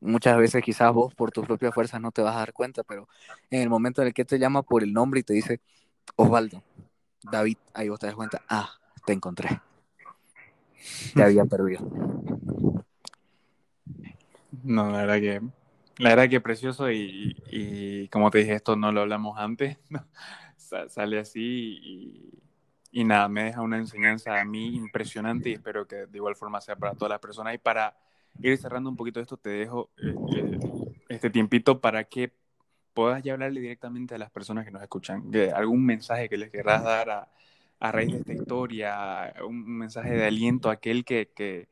muchas 0.05 0.37
veces 0.37 0.63
quizás 0.63 0.93
vos 0.93 1.13
por 1.13 1.31
tus 1.31 1.45
propias 1.45 1.73
fuerzas 1.73 1.99
no 1.99 2.11
te 2.11 2.21
vas 2.21 2.35
a 2.35 2.39
dar 2.39 2.53
cuenta, 2.53 2.83
pero 2.83 3.07
en 3.49 3.61
el 3.61 3.69
momento 3.69 4.01
en 4.01 4.09
el 4.09 4.13
que 4.13 4.25
te 4.25 4.39
llama 4.39 4.63
por 4.63 4.83
el 4.83 4.93
nombre 4.93 5.19
y 5.19 5.23
te 5.23 5.33
dice, 5.33 5.61
Osvaldo, 6.15 6.63
David, 7.23 7.57
ahí 7.73 7.89
vos 7.89 7.99
te 7.99 8.07
das 8.07 8.15
cuenta, 8.15 8.41
ah, 8.49 8.69
te 9.05 9.13
encontré. 9.13 9.61
Te 11.13 11.23
había 11.23 11.45
perdido. 11.45 11.81
No, 14.63 14.89
la 14.89 15.05
verdad 15.05 15.19
que, 15.19 15.41
la 15.97 16.09
verdad 16.09 16.29
que 16.29 16.41
precioso 16.41 16.89
y, 16.91 17.35
y, 17.51 18.07
como 18.09 18.31
te 18.31 18.39
dije, 18.39 18.53
esto 18.53 18.75
no 18.75 18.91
lo 18.91 19.01
hablamos 19.01 19.37
antes, 19.37 19.77
sale 20.89 21.19
así 21.19 21.79
y, 21.81 22.35
y 22.91 23.03
nada, 23.03 23.27
me 23.27 23.43
deja 23.43 23.61
una 23.61 23.77
enseñanza 23.77 24.39
a 24.39 24.45
mí 24.45 24.75
impresionante 24.75 25.49
y 25.49 25.53
espero 25.53 25.87
que 25.87 26.07
de 26.07 26.17
igual 26.17 26.35
forma 26.35 26.61
sea 26.61 26.75
para 26.75 26.93
todas 26.93 27.09
las 27.09 27.19
personas 27.19 27.53
y 27.53 27.57
para 27.57 27.97
ir 28.41 28.57
cerrando 28.57 28.89
un 28.89 28.95
poquito 28.95 29.19
esto, 29.19 29.37
te 29.37 29.49
dejo 29.49 29.89
este, 29.97 30.59
este 31.09 31.29
tiempito 31.29 31.81
para 31.81 32.05
que 32.05 32.33
puedas 32.95 33.21
ya 33.21 33.33
hablarle 33.33 33.61
directamente 33.61 34.15
a 34.15 34.17
las 34.17 34.31
personas 34.31 34.65
que 34.65 34.71
nos 34.71 34.81
escuchan, 34.81 35.29
algún 35.53 35.85
mensaje 35.85 36.29
que 36.29 36.37
les 36.37 36.49
querrás 36.49 36.83
dar 36.83 37.09
a, 37.11 37.29
a 37.79 37.91
raíz 37.91 38.13
de 38.13 38.19
esta 38.19 38.33
historia, 38.33 39.33
un 39.45 39.77
mensaje 39.77 40.11
de 40.13 40.25
aliento 40.25 40.69
a 40.69 40.73
aquel 40.73 41.03
que, 41.05 41.29
que, 41.35 41.67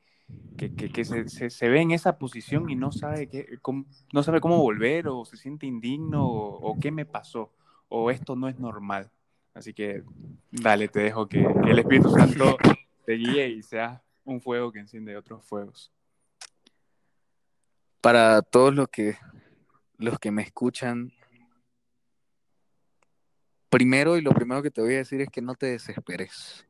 que, 0.58 0.74
que 0.74 1.06
se, 1.06 1.50
se, 1.50 1.70
ve 1.70 1.82
en 1.82 1.92
esa 1.92 2.18
posición 2.20 2.70
y 2.70 2.76
no 2.76 2.92
sabe, 2.92 3.28
qué, 3.30 3.58
cómo, 3.62 3.86
no 4.12 4.22
sabe 4.22 4.42
cómo 4.42 4.58
volver 4.58 5.08
o 5.08 5.24
se 5.26 5.38
siente 5.38 5.66
indigno 5.66 6.28
o, 6.28 6.72
o, 6.72 6.80
qué 6.80 6.92
me 6.92 7.06
pasó 7.06 7.52
o 7.88 8.12
esto 8.12 8.36
no 8.36 8.50
es 8.50 8.60
normal. 8.60 9.10
Así 9.54 9.74
que 9.74 10.04
dale, 10.52 10.90
te 10.90 11.00
dejo 11.00 11.28
que, 11.28 11.40
el 11.40 11.80
Espíritu 11.80 12.10
Santo 12.10 12.58
te 13.06 13.14
guíe 13.14 13.48
y 13.48 13.64
sea 13.64 14.04
un 14.26 14.42
fuego 14.42 14.72
que 14.72 14.80
enciende 14.80 15.16
otros 15.16 15.44
fuegos 15.46 15.92
para 18.04 18.42
todos 18.42 18.76
los 18.76 18.90
que, 18.90 19.16
los 19.98 20.20
que 20.20 20.32
me 20.32 20.42
escuchan, 20.42 21.14
primero 23.70 24.18
y 24.18 24.22
lo 24.22 24.34
primero 24.34 24.62
que 24.62 24.72
te 24.72 24.82
voy 24.82 24.94
a 24.96 24.98
decir 24.98 25.22
es 25.22 25.30
que 25.30 25.42
no 25.42 25.56
te 25.56 25.68
desesperes. 25.68 26.68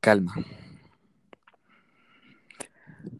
Calma. 0.00 0.34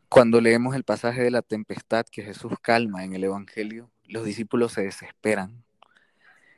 Cuando 0.08 0.40
leemos 0.40 0.74
el 0.74 0.84
pasaje 0.84 1.22
de 1.22 1.30
la 1.30 1.42
tempestad 1.42 2.06
que 2.10 2.22
Jesús 2.22 2.52
calma 2.62 3.04
en 3.04 3.14
el 3.14 3.24
Evangelio, 3.24 3.90
los 4.04 4.24
discípulos 4.24 4.72
se 4.72 4.82
desesperan 4.82 5.64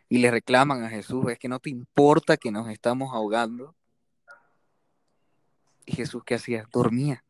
y 0.09 0.19
le 0.19 0.31
reclaman 0.31 0.85
a 0.85 0.91
Jesús, 0.91 1.31
es 1.31 1.39
que 1.39 1.49
no 1.49 1.59
te 1.59 1.71
importa 1.71 2.37
que 2.37 2.53
nos 2.53 2.69
estamos 2.69 3.13
ahogando. 3.13 3.75
Y 5.87 5.93
Jesús, 5.93 6.23
¿qué 6.25 6.35
hacía? 6.35 6.69
Dormía 6.73 7.26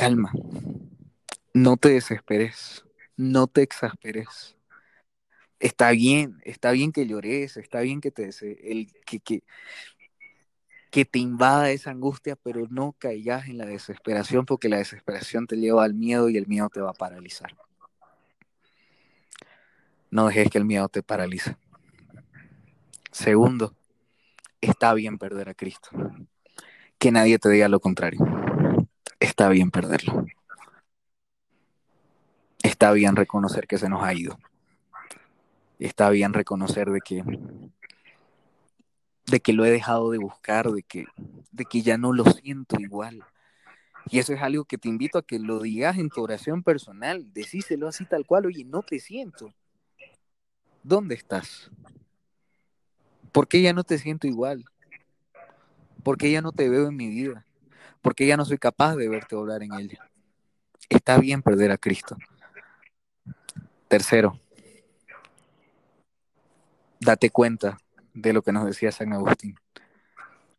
calma, 0.00 0.32
no 1.52 1.76
te 1.76 1.90
desesperes, 1.90 2.86
no 3.18 3.48
te 3.48 3.60
exasperes. 3.60 4.56
Está 5.58 5.90
bien, 5.90 6.40
está 6.42 6.70
bien 6.70 6.90
que 6.90 7.06
llores, 7.06 7.58
está 7.58 7.80
bien 7.80 8.00
que 8.00 8.10
te, 8.10 8.30
el, 8.62 8.90
que, 9.04 9.20
que, 9.20 9.42
que 10.90 11.04
te 11.04 11.18
invada 11.18 11.70
esa 11.70 11.90
angustia, 11.90 12.34
pero 12.34 12.66
no 12.70 12.92
caigas 12.98 13.48
en 13.48 13.58
la 13.58 13.66
desesperación 13.66 14.46
porque 14.46 14.70
la 14.70 14.78
desesperación 14.78 15.46
te 15.46 15.56
lleva 15.56 15.84
al 15.84 15.92
miedo 15.92 16.30
y 16.30 16.38
el 16.38 16.46
miedo 16.46 16.70
te 16.70 16.80
va 16.80 16.92
a 16.92 16.94
paralizar. 16.94 17.54
No 20.10 20.28
dejes 20.28 20.48
que 20.48 20.56
el 20.56 20.64
miedo 20.64 20.88
te 20.88 21.02
paralice. 21.02 21.58
Segundo, 23.12 23.74
está 24.62 24.94
bien 24.94 25.18
perder 25.18 25.50
a 25.50 25.54
Cristo. 25.54 25.90
Que 26.98 27.12
nadie 27.12 27.38
te 27.38 27.50
diga 27.50 27.68
lo 27.68 27.80
contrario 27.80 28.40
está 29.40 29.48
bien 29.48 29.70
perderlo. 29.70 30.26
Está 32.62 32.92
bien 32.92 33.16
reconocer 33.16 33.66
que 33.66 33.78
se 33.78 33.88
nos 33.88 34.02
ha 34.02 34.12
ido. 34.12 34.38
Está 35.78 36.10
bien 36.10 36.34
reconocer 36.34 36.90
de 36.90 37.00
que 37.00 37.24
de 39.24 39.40
que 39.40 39.54
lo 39.54 39.64
he 39.64 39.70
dejado 39.70 40.10
de 40.10 40.18
buscar, 40.18 40.70
de 40.70 40.82
que 40.82 41.06
de 41.52 41.64
que 41.64 41.80
ya 41.80 41.96
no 41.96 42.12
lo 42.12 42.26
siento 42.26 42.78
igual. 42.78 43.24
Y 44.10 44.18
eso 44.18 44.34
es 44.34 44.42
algo 44.42 44.66
que 44.66 44.76
te 44.76 44.90
invito 44.90 45.16
a 45.16 45.22
que 45.22 45.38
lo 45.38 45.60
digas 45.60 45.96
en 45.96 46.10
tu 46.10 46.22
oración 46.22 46.62
personal, 46.62 47.32
decíselo 47.32 47.88
así 47.88 48.04
tal 48.04 48.26
cual, 48.26 48.44
oye, 48.44 48.66
no 48.66 48.82
te 48.82 48.98
siento. 48.98 49.54
¿Dónde 50.82 51.14
estás? 51.14 51.70
¿Por 53.32 53.48
qué 53.48 53.62
ya 53.62 53.72
no 53.72 53.84
te 53.84 53.96
siento 53.96 54.26
igual? 54.26 54.66
¿Por 56.02 56.18
qué 56.18 56.30
ya 56.30 56.42
no 56.42 56.52
te 56.52 56.68
veo 56.68 56.88
en 56.88 56.96
mi 56.96 57.08
vida? 57.08 57.46
Porque 58.02 58.26
ya 58.26 58.36
no 58.36 58.44
soy 58.44 58.58
capaz 58.58 58.96
de 58.96 59.08
verte 59.08 59.36
obrar 59.36 59.62
en 59.62 59.74
ella. 59.74 60.10
Está 60.88 61.18
bien 61.18 61.42
perder 61.42 61.70
a 61.70 61.78
Cristo. 61.78 62.16
Tercero, 63.88 64.38
date 67.00 67.30
cuenta 67.30 67.78
de 68.14 68.32
lo 68.32 68.42
que 68.42 68.52
nos 68.52 68.66
decía 68.66 68.92
San 68.92 69.12
Agustín. 69.12 69.56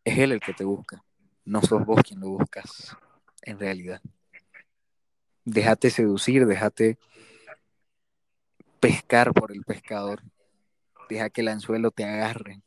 Es 0.03 0.17
Él 0.17 0.31
el 0.31 0.39
que 0.39 0.53
te 0.53 0.63
busca, 0.63 1.03
no 1.45 1.61
sos 1.61 1.85
vos 1.85 2.01
quien 2.01 2.19
lo 2.19 2.29
buscas 2.29 2.95
en 3.43 3.59
realidad. 3.59 4.01
Déjate 5.45 5.89
seducir, 5.89 6.45
déjate 6.45 6.97
pescar 8.79 9.33
por 9.33 9.51
el 9.51 9.63
pescador. 9.63 10.21
Deja 11.09 11.29
que 11.29 11.41
el 11.41 11.49
anzuelo 11.49 11.91
te 11.91 12.05
agarre, 12.05 12.61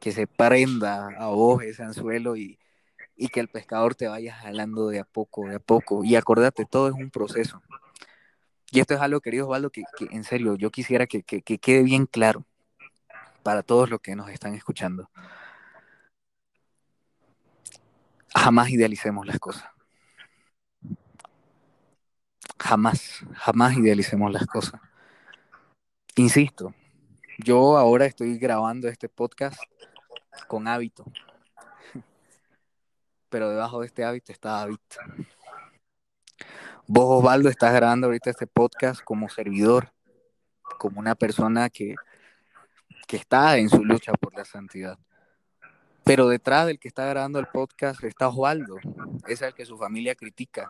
que 0.00 0.12
se 0.12 0.26
prenda 0.26 1.08
a 1.18 1.28
vos 1.28 1.62
ese 1.62 1.82
anzuelo 1.82 2.36
y, 2.36 2.58
y 3.16 3.28
que 3.28 3.40
el 3.40 3.48
pescador 3.48 3.94
te 3.94 4.08
vaya 4.08 4.34
jalando 4.34 4.88
de 4.88 5.00
a 5.00 5.04
poco, 5.04 5.48
de 5.48 5.56
a 5.56 5.60
poco. 5.60 6.04
Y 6.04 6.16
acordate, 6.16 6.64
todo 6.64 6.88
es 6.88 6.94
un 6.94 7.10
proceso. 7.10 7.62
Y 8.70 8.80
esto 8.80 8.94
es 8.94 9.00
algo, 9.00 9.20
querido 9.20 9.46
Osvaldo, 9.46 9.70
que, 9.70 9.84
que 9.96 10.06
en 10.10 10.24
serio, 10.24 10.56
yo 10.56 10.70
quisiera 10.70 11.06
que, 11.06 11.22
que, 11.22 11.42
que 11.42 11.58
quede 11.58 11.82
bien 11.82 12.06
claro 12.06 12.44
para 13.42 13.62
todos 13.62 13.90
los 13.90 14.00
que 14.00 14.16
nos 14.16 14.30
están 14.30 14.54
escuchando. 14.54 15.10
Jamás 18.34 18.70
idealicemos 18.70 19.26
las 19.26 19.38
cosas. 19.38 19.68
Jamás, 22.58 23.24
jamás 23.34 23.76
idealicemos 23.76 24.32
las 24.32 24.46
cosas. 24.46 24.80
Insisto, 26.16 26.74
yo 27.38 27.76
ahora 27.76 28.06
estoy 28.06 28.38
grabando 28.38 28.88
este 28.88 29.08
podcast 29.08 29.60
con 30.46 30.68
hábito, 30.68 31.04
pero 33.32 33.48
debajo 33.48 33.80
de 33.80 33.86
este 33.86 34.04
hábito 34.04 34.30
está 34.30 34.60
hábito. 34.60 34.96
Vos, 36.86 37.20
Osvaldo, 37.20 37.48
estás 37.48 37.72
grabando 37.72 38.06
ahorita 38.06 38.28
este 38.28 38.46
podcast 38.46 39.02
como 39.02 39.30
servidor, 39.30 39.90
como 40.78 41.00
una 41.00 41.14
persona 41.14 41.70
que, 41.70 41.94
que 43.08 43.16
está 43.16 43.56
en 43.56 43.70
su 43.70 43.82
lucha 43.84 44.12
por 44.12 44.34
la 44.34 44.44
santidad. 44.44 44.98
Pero 46.04 46.28
detrás 46.28 46.66
del 46.66 46.78
que 46.78 46.88
está 46.88 47.06
grabando 47.06 47.38
el 47.38 47.46
podcast 47.46 48.04
está 48.04 48.28
Osvaldo, 48.28 48.76
es 49.26 49.40
el 49.40 49.54
que 49.54 49.64
su 49.64 49.78
familia 49.78 50.14
critica, 50.14 50.68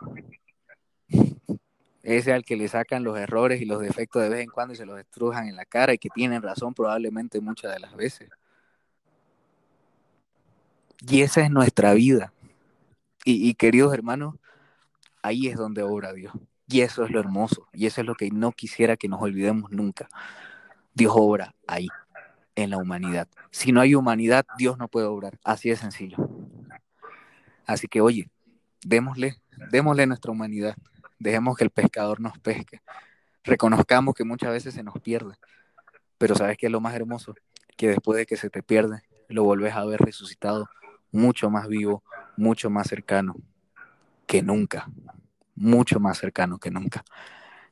ese 2.01 2.31
al 2.31 2.45
que 2.45 2.55
le 2.55 2.69
sacan 2.69 3.03
los 3.03 3.19
errores 3.19 3.61
y 3.61 3.65
los 3.65 3.81
defectos 3.81 4.21
de 4.21 4.29
vez 4.29 4.39
en 4.39 4.49
cuando 4.49 4.73
y 4.73 4.77
se 4.77 4.85
los 4.85 4.97
estrujan 4.97 5.49
en 5.49 5.57
la 5.57 5.65
cara 5.65 5.93
y 5.93 5.97
que 5.97 6.09
tienen 6.09 6.41
razón 6.41 6.73
probablemente 6.73 7.41
muchas 7.41 7.73
de 7.73 7.79
las 7.79 7.93
veces. 7.93 8.29
Y 11.05 11.23
esa 11.23 11.41
es 11.41 11.51
nuestra 11.51 11.93
vida. 11.93 12.31
Y, 13.25 13.53
queridos 13.55 13.93
hermanos, 13.93 14.35
ahí 15.21 15.47
es 15.47 15.55
donde 15.55 15.81
obra 15.83 16.13
Dios. 16.13 16.33
Y 16.67 16.81
eso 16.81 17.05
es 17.05 17.11
lo 17.11 17.19
hermoso. 17.19 17.67
Y 17.71 17.85
eso 17.85 18.01
es 18.01 18.07
lo 18.07 18.15
que 18.15 18.29
no 18.31 18.51
quisiera 18.51 18.97
que 18.97 19.07
nos 19.07 19.21
olvidemos 19.21 19.71
nunca. 19.71 20.09
Dios 20.93 21.13
obra 21.15 21.55
ahí, 21.67 21.87
en 22.55 22.69
la 22.69 22.77
humanidad. 22.77 23.27
Si 23.51 23.71
no 23.71 23.81
hay 23.81 23.95
humanidad, 23.95 24.45
Dios 24.57 24.77
no 24.77 24.87
puede 24.87 25.07
obrar. 25.07 25.39
Así 25.43 25.69
de 25.69 25.75
sencillo. 25.77 26.17
Así 27.65 27.87
que, 27.87 28.01
oye, 28.01 28.29
démosle, 28.83 29.41
démosle 29.71 30.05
nuestra 30.05 30.31
humanidad 30.31 30.75
Dejemos 31.23 31.55
que 31.55 31.63
el 31.63 31.69
pescador 31.69 32.19
nos 32.19 32.37
pesque. 32.39 32.81
Reconozcamos 33.45 34.13
que 34.13 34.25
muchas 34.25 34.51
veces 34.51 34.73
se 34.73 34.83
nos 34.83 34.99
pierde. 34.99 35.35
Pero 36.17 36.35
¿sabes 36.35 36.57
qué 36.57 36.65
es 36.65 36.71
lo 36.71 36.81
más 36.81 36.93
hermoso? 36.95 37.33
Que 37.77 37.87
después 37.87 38.17
de 38.17 38.25
que 38.25 38.35
se 38.35 38.49
te 38.49 38.61
pierde, 38.61 39.03
lo 39.29 39.45
volvés 39.45 39.73
a 39.73 39.85
ver 39.85 40.01
resucitado, 40.01 40.67
mucho 41.11 41.49
más 41.49 41.69
vivo, 41.69 42.03
mucho 42.37 42.69
más 42.69 42.87
cercano 42.87 43.35
que 44.25 44.41
nunca. 44.41 44.87
Mucho 45.55 45.99
más 45.99 46.17
cercano 46.17 46.57
que 46.57 46.71
nunca. 46.71 47.03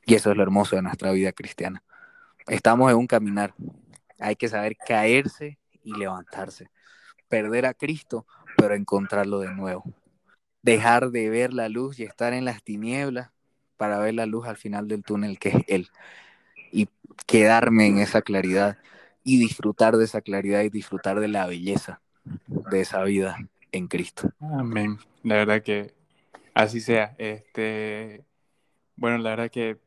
Y 0.04 0.14
eso 0.14 0.30
es 0.30 0.36
lo 0.36 0.42
hermoso 0.42 0.76
de 0.76 0.82
nuestra 0.82 1.12
vida 1.12 1.32
cristiana. 1.32 1.82
Estamos 2.46 2.90
en 2.90 2.98
un 2.98 3.06
caminar. 3.06 3.54
Hay 4.18 4.36
que 4.36 4.48
saber 4.48 4.76
caerse 4.76 5.58
y 5.82 5.94
levantarse. 5.94 6.70
Perder 7.28 7.66
a 7.66 7.74
Cristo, 7.74 8.26
pero 8.56 8.74
encontrarlo 8.74 9.40
de 9.40 9.52
nuevo. 9.54 9.84
Dejar 10.62 11.10
de 11.10 11.28
ver 11.30 11.52
la 11.52 11.68
luz 11.68 11.98
y 11.98 12.04
estar 12.04 12.32
en 12.32 12.44
las 12.44 12.62
tinieblas 12.62 13.30
para 13.76 13.98
ver 13.98 14.14
la 14.14 14.26
luz 14.26 14.46
al 14.46 14.56
final 14.56 14.86
del 14.86 15.02
túnel 15.02 15.38
que 15.38 15.48
es 15.50 15.64
Él. 15.66 15.88
Y 16.70 16.88
quedarme 17.26 17.86
en 17.86 17.98
esa 17.98 18.22
claridad 18.22 18.78
y 19.24 19.38
disfrutar 19.38 19.96
de 19.96 20.04
esa 20.04 20.20
claridad 20.20 20.62
y 20.62 20.68
disfrutar 20.68 21.20
de 21.20 21.28
la 21.28 21.46
belleza 21.46 22.00
de 22.46 22.80
esa 22.80 23.02
vida 23.02 23.36
en 23.72 23.88
Cristo. 23.88 24.30
Amén. 24.40 24.98
La 25.22 25.36
verdad 25.36 25.62
que 25.62 25.94
así 26.54 26.80
sea. 26.80 27.14
Este, 27.18 28.24
bueno, 28.96 29.18
la 29.18 29.30
verdad 29.30 29.50
que 29.50 29.80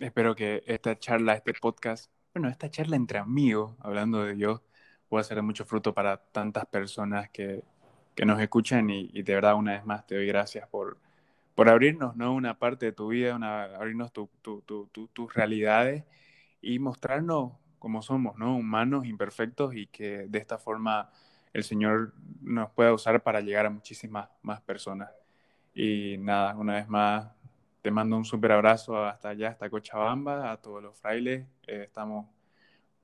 espero 0.00 0.34
que 0.34 0.62
esta 0.66 0.98
charla, 0.98 1.34
este 1.34 1.54
podcast, 1.54 2.10
bueno, 2.34 2.48
esta 2.48 2.70
charla 2.70 2.96
entre 2.96 3.18
amigos, 3.18 3.76
hablando 3.80 4.24
de 4.24 4.34
Dios, 4.34 4.60
pueda 5.08 5.24
ser 5.24 5.36
de 5.36 5.42
mucho 5.42 5.64
fruto 5.64 5.94
para 5.94 6.18
tantas 6.18 6.66
personas 6.66 7.30
que, 7.30 7.64
que 8.14 8.26
nos 8.26 8.40
escuchan 8.40 8.90
y, 8.90 9.10
y, 9.12 9.22
de 9.22 9.34
verdad 9.34 9.54
una 9.54 9.72
vez 9.72 9.86
más 9.86 10.06
te 10.06 10.16
doy 10.16 10.26
gracias 10.26 10.68
por, 10.68 10.98
por 11.54 11.68
abrirnos 11.68 12.16
¿no? 12.16 12.34
una 12.34 12.58
parte 12.58 12.86
de 12.86 12.92
tu 12.92 13.08
vida, 13.08 13.34
abrirnos 13.76 14.12
tu, 14.12 14.28
tus 15.12 15.34
realidades 15.34 16.04
y 16.60 16.78
mostrarnos 16.78 17.52
como 17.78 18.02
somos, 18.02 18.36
¿no? 18.36 18.56
humanos, 18.56 19.06
imperfectos 19.06 19.74
y 19.74 19.86
que 19.86 20.26
de 20.28 20.38
esta 20.38 20.58
forma 20.58 21.10
el 21.58 21.64
Señor 21.64 22.14
nos 22.40 22.70
pueda 22.70 22.92
usar 22.92 23.22
para 23.22 23.40
llegar 23.40 23.66
a 23.66 23.70
muchísimas 23.70 24.28
más 24.42 24.60
personas. 24.62 25.10
Y 25.74 26.16
nada, 26.18 26.56
una 26.56 26.74
vez 26.74 26.88
más, 26.88 27.30
te 27.82 27.90
mando 27.90 28.16
un 28.16 28.24
súper 28.24 28.52
abrazo 28.52 29.04
hasta 29.04 29.30
allá, 29.30 29.50
hasta 29.50 29.68
Cochabamba, 29.68 30.52
a 30.52 30.56
todos 30.60 30.82
los 30.82 30.96
frailes. 30.98 31.46
Eh, 31.66 31.82
estamos 31.84 32.26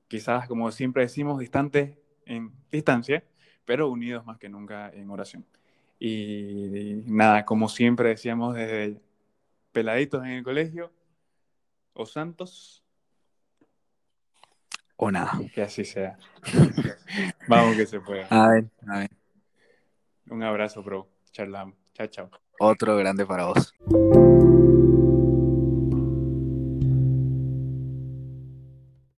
quizás, 0.07 0.47
como 0.47 0.71
siempre 0.71 1.03
decimos, 1.03 1.39
distantes 1.39 1.97
en 2.25 2.51
distancia, 2.71 3.23
pero 3.65 3.89
unidos 3.89 4.25
más 4.25 4.37
que 4.37 4.49
nunca 4.49 4.89
en 4.89 5.09
oración. 5.09 5.45
Y, 5.99 7.03
nada, 7.05 7.45
como 7.45 7.69
siempre 7.69 8.09
decíamos 8.09 8.55
desde 8.55 9.01
peladitos 9.71 10.23
en 10.23 10.31
el 10.31 10.43
colegio, 10.43 10.91
o 11.93 12.05
santos. 12.05 12.84
O 14.97 15.11
nada. 15.11 15.39
Que 15.53 15.63
así 15.63 15.83
sea. 15.83 16.17
Vamos 17.47 17.75
que 17.75 17.85
se 17.85 17.99
pueda. 17.99 18.27
A 18.29 18.49
ver, 18.49 18.65
a 18.87 18.99
ver. 18.99 19.11
Un 20.29 20.43
abrazo, 20.43 20.81
bro. 20.83 21.07
Charlamos. 21.31 21.75
Chao, 21.93 22.07
chao. 22.07 22.29
Otro 22.59 22.95
grande 22.97 23.25
para 23.25 23.45
vos. 23.45 23.73